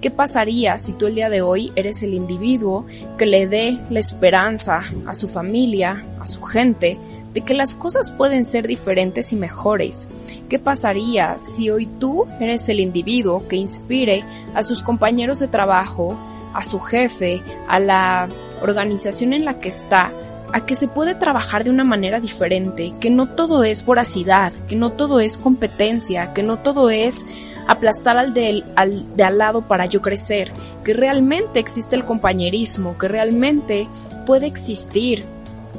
¿Qué 0.00 0.12
pasaría 0.12 0.78
si 0.78 0.92
tú 0.92 1.08
el 1.08 1.16
día 1.16 1.28
de 1.30 1.42
hoy 1.42 1.72
eres 1.74 2.02
el 2.04 2.14
individuo 2.14 2.86
que 3.18 3.26
le 3.26 3.48
dé 3.48 3.76
la 3.90 3.98
esperanza 3.98 4.84
a 5.04 5.14
su 5.14 5.26
familia, 5.26 6.04
a 6.20 6.26
su 6.26 6.40
gente, 6.42 6.96
de 7.34 7.40
que 7.40 7.52
las 7.52 7.74
cosas 7.74 8.12
pueden 8.12 8.44
ser 8.44 8.68
diferentes 8.68 9.32
y 9.32 9.36
mejores? 9.36 10.08
¿Qué 10.48 10.60
pasaría 10.60 11.38
si 11.38 11.70
hoy 11.70 11.86
tú 11.86 12.24
eres 12.40 12.68
el 12.68 12.78
individuo 12.78 13.48
que 13.48 13.56
inspire 13.56 14.24
a 14.54 14.62
sus 14.62 14.82
compañeros 14.84 15.40
de 15.40 15.48
trabajo, 15.48 16.16
a 16.54 16.62
su 16.62 16.78
jefe, 16.78 17.42
a 17.66 17.80
la 17.80 18.28
organización 18.62 19.32
en 19.32 19.44
la 19.44 19.58
que 19.58 19.68
está, 19.68 20.12
a 20.52 20.64
que 20.64 20.76
se 20.76 20.88
puede 20.88 21.14
trabajar 21.14 21.64
de 21.64 21.70
una 21.70 21.84
manera 21.84 22.20
diferente, 22.20 22.94
que 23.00 23.10
no 23.10 23.26
todo 23.28 23.64
es 23.64 23.84
voracidad, 23.84 24.52
que 24.68 24.76
no 24.76 24.92
todo 24.92 25.20
es 25.20 25.38
competencia, 25.38 26.32
que 26.32 26.42
no 26.42 26.58
todo 26.58 26.90
es 26.90 27.26
aplastar 27.66 28.16
al, 28.16 28.32
de 28.32 28.62
al 28.76 29.38
lado 29.38 29.62
para 29.62 29.86
yo 29.86 30.00
crecer, 30.00 30.52
que 30.84 30.94
realmente 30.94 31.58
existe 31.58 31.96
el 31.96 32.04
compañerismo, 32.04 32.96
que 32.96 33.08
realmente 33.08 33.88
puede 34.24 34.46
existir 34.46 35.24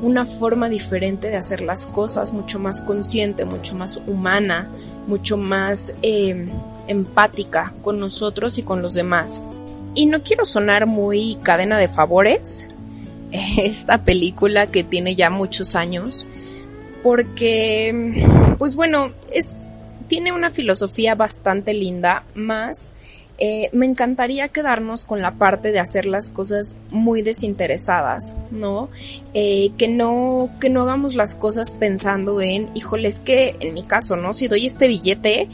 una 0.01 0.25
forma 0.25 0.69
diferente 0.69 1.29
de 1.29 1.37
hacer 1.37 1.61
las 1.61 1.87
cosas, 1.87 2.33
mucho 2.33 2.59
más 2.59 2.81
consciente, 2.81 3.45
mucho 3.45 3.75
más 3.75 3.97
humana, 4.05 4.69
mucho 5.07 5.37
más 5.37 5.93
eh, 6.01 6.47
empática 6.87 7.73
con 7.83 7.99
nosotros 7.99 8.57
y 8.57 8.63
con 8.63 8.81
los 8.81 8.93
demás. 8.93 9.41
Y 9.95 10.05
no 10.05 10.21
quiero 10.21 10.45
sonar 10.45 10.85
muy 10.85 11.37
cadena 11.41 11.79
de 11.79 11.87
favores, 11.87 12.69
esta 13.57 14.03
película 14.03 14.67
que 14.67 14.83
tiene 14.83 15.15
ya 15.15 15.29
muchos 15.29 15.75
años, 15.75 16.27
porque, 17.03 18.23
pues 18.57 18.75
bueno, 18.75 19.11
es, 19.33 19.53
tiene 20.07 20.31
una 20.31 20.51
filosofía 20.51 21.15
bastante 21.15 21.73
linda, 21.73 22.23
más 22.35 22.95
eh, 23.39 23.69
me 23.71 23.85
encantaría 23.85 24.47
quedarnos 24.47 25.05
con 25.05 25.21
la 25.21 25.35
parte 25.35 25.71
de 25.71 25.79
hacer 25.79 26.07
las 26.07 26.31
cosas 26.31 26.75
muy 26.89 27.21
desinteresadas, 27.21 28.35
¿no? 28.49 28.89
Eh, 29.35 29.71
que 29.77 29.87
no, 29.87 30.49
que 30.59 30.71
no 30.71 30.81
hagamos 30.81 31.13
las 31.13 31.35
cosas 31.35 31.71
pensando 31.71 32.41
en, 32.41 32.69
híjole, 32.73 33.07
es 33.07 33.19
que 33.19 33.55
en 33.59 33.75
mi 33.75 33.83
caso, 33.83 34.15
¿no? 34.15 34.33
Si 34.33 34.47
doy 34.47 34.65
este 34.65 34.87
billete, 34.87 35.47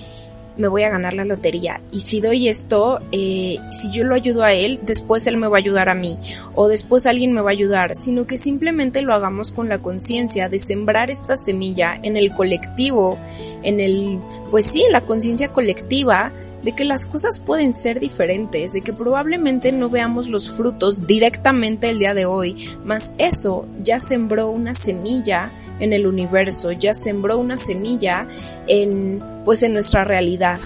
me 0.57 0.67
voy 0.67 0.83
a 0.83 0.89
ganar 0.89 1.13
la 1.13 1.25
lotería. 1.25 1.81
Y 1.91 2.01
si 2.01 2.21
doy 2.21 2.47
esto, 2.47 2.99
eh, 3.11 3.57
si 3.71 3.91
yo 3.91 4.03
lo 4.03 4.15
ayudo 4.15 4.43
a 4.43 4.53
él, 4.53 4.79
después 4.83 5.25
él 5.27 5.37
me 5.37 5.47
va 5.47 5.57
a 5.57 5.59
ayudar 5.59 5.89
a 5.89 5.95
mí. 5.95 6.17
O 6.55 6.67
después 6.67 7.05
alguien 7.05 7.33
me 7.33 7.41
va 7.41 7.49
a 7.49 7.53
ayudar. 7.53 7.95
Sino 7.95 8.27
que 8.27 8.37
simplemente 8.37 9.01
lo 9.01 9.13
hagamos 9.13 9.51
con 9.51 9.69
la 9.69 9.79
conciencia 9.79 10.49
de 10.49 10.59
sembrar 10.59 11.09
esta 11.09 11.35
semilla 11.35 11.99
en 12.01 12.17
el 12.17 12.33
colectivo, 12.33 13.17
en 13.63 13.79
el, 13.79 14.19
pues 14.51 14.65
sí, 14.65 14.83
en 14.83 14.91
la 14.91 15.01
conciencia 15.01 15.49
colectiva 15.49 16.31
de 16.63 16.71
que 16.71 16.85
las 16.85 17.05
cosas 17.05 17.39
pueden 17.39 17.73
ser 17.73 17.99
diferentes, 17.99 18.73
de 18.73 18.81
que 18.81 18.93
probablemente 18.93 19.71
no 19.71 19.89
veamos 19.89 20.29
los 20.29 20.49
frutos 20.49 21.05
directamente 21.05 21.89
el 21.89 21.99
día 21.99 22.13
de 22.13 22.25
hoy, 22.25 22.55
mas 22.85 23.11
eso 23.17 23.67
ya 23.81 23.99
sembró 23.99 24.49
una 24.49 24.73
semilla 24.73 25.51
en 25.79 25.93
el 25.93 26.07
universo, 26.07 26.71
ya 26.71 26.93
sembró 26.93 27.37
una 27.37 27.57
semilla 27.57 28.27
en 28.67 29.23
pues 29.45 29.63
en 29.63 29.73
nuestra 29.73 30.03
realidad. 30.03 30.59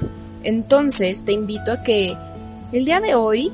Entonces, 0.43 1.23
te 1.23 1.33
invito 1.33 1.71
a 1.71 1.83
que 1.83 2.15
el 2.71 2.85
día 2.85 2.99
de 2.99 3.15
hoy 3.15 3.51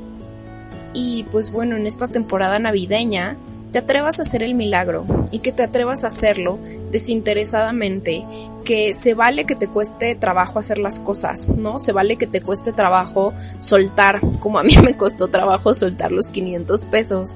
y 0.94 1.24
pues 1.32 1.52
bueno, 1.52 1.76
en 1.76 1.88
esta 1.88 2.08
temporada 2.08 2.60
navideña 2.60 3.38
te 3.72 3.80
atrevas 3.80 4.20
a 4.20 4.22
hacer 4.22 4.44
el 4.44 4.54
milagro 4.54 5.06
y 5.32 5.39
que 5.39 5.52
te 5.52 5.63
atrevas 5.63 6.04
a 6.04 6.08
hacerlo 6.08 6.60
desinteresadamente, 6.92 8.24
que 8.63 8.94
se 8.94 9.16
vale 9.16 9.46
que 9.46 9.56
te 9.56 9.68
cueste 9.68 10.13
trabajo 10.13 10.60
hacer 10.60 10.78
las 10.78 11.00
cosas, 11.00 11.50
¿no? 11.50 11.80
Se 11.80 11.92
vale 11.92 12.18
que 12.18 12.28
te 12.28 12.42
cueste 12.42 12.72
trabajo 12.72 13.34
soltar, 13.60 14.22
como 14.39 14.60
a 14.60 14.63
mí 14.63 14.76
me 14.84 14.96
costó 14.96 15.28
trabajo 15.28 15.74
soltar 15.74 16.12
los 16.12 16.30
500 16.30 16.86
pesos. 16.86 17.36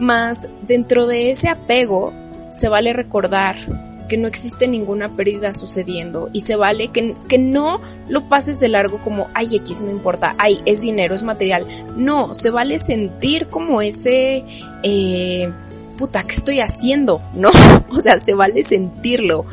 Más 0.00 0.48
dentro 0.66 1.06
de 1.06 1.30
ese 1.30 1.48
apego, 1.48 2.12
se 2.60 2.68
vale 2.68 2.92
recordar 2.92 3.56
que 4.06 4.18
no 4.18 4.28
existe 4.28 4.68
ninguna 4.68 5.16
pérdida 5.16 5.54
sucediendo 5.54 6.28
y 6.32 6.40
se 6.40 6.56
vale 6.56 6.88
que, 6.88 7.16
que, 7.28 7.38
no 7.38 7.80
lo 8.08 8.28
pases 8.28 8.58
de 8.58 8.68
largo 8.68 8.98
como, 8.98 9.28
ay, 9.34 9.56
X, 9.56 9.80
no 9.80 9.88
importa, 9.88 10.34
ay, 10.36 10.58
es 10.66 10.80
dinero, 10.80 11.14
es 11.14 11.22
material. 11.22 11.64
No, 11.96 12.34
se 12.34 12.50
vale 12.50 12.78
sentir 12.78 13.46
como 13.46 13.80
ese, 13.80 14.44
eh, 14.82 15.50
puta, 15.96 16.24
¿qué 16.24 16.34
estoy 16.34 16.60
haciendo? 16.60 17.22
No, 17.34 17.50
o 17.90 18.00
sea, 18.00 18.18
se 18.18 18.34
vale 18.34 18.62
sentirlo. 18.62 19.46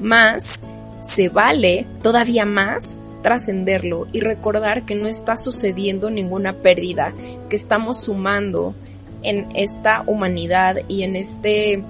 Más, 0.00 0.62
se 1.02 1.28
vale 1.28 1.86
todavía 2.02 2.46
más 2.46 2.96
trascenderlo 3.20 4.06
y 4.12 4.20
recordar 4.20 4.86
que 4.86 4.94
no 4.94 5.08
está 5.08 5.36
sucediendo 5.36 6.10
ninguna 6.10 6.54
pérdida, 6.54 7.12
que 7.50 7.56
estamos 7.56 8.04
sumando 8.04 8.74
en 9.22 9.48
esta 9.54 10.04
humanidad 10.06 10.78
y 10.88 11.02
en 11.02 11.16
este 11.16 11.82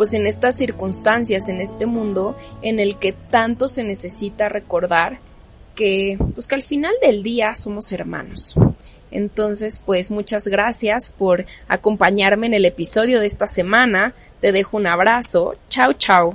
pues 0.00 0.14
en 0.14 0.26
estas 0.26 0.54
circunstancias, 0.54 1.50
en 1.50 1.60
este 1.60 1.84
mundo 1.84 2.34
en 2.62 2.80
el 2.80 2.98
que 2.98 3.12
tanto 3.12 3.68
se 3.68 3.84
necesita 3.84 4.48
recordar 4.48 5.18
que, 5.74 6.16
pues 6.34 6.46
que 6.46 6.54
al 6.54 6.62
final 6.62 6.94
del 7.02 7.22
día 7.22 7.54
somos 7.54 7.92
hermanos. 7.92 8.54
Entonces, 9.10 9.78
pues 9.84 10.10
muchas 10.10 10.48
gracias 10.48 11.10
por 11.10 11.44
acompañarme 11.68 12.46
en 12.46 12.54
el 12.54 12.64
episodio 12.64 13.20
de 13.20 13.26
esta 13.26 13.46
semana. 13.46 14.14
Te 14.40 14.52
dejo 14.52 14.78
un 14.78 14.86
abrazo. 14.86 15.52
Chao, 15.68 15.92
chao. 15.92 16.34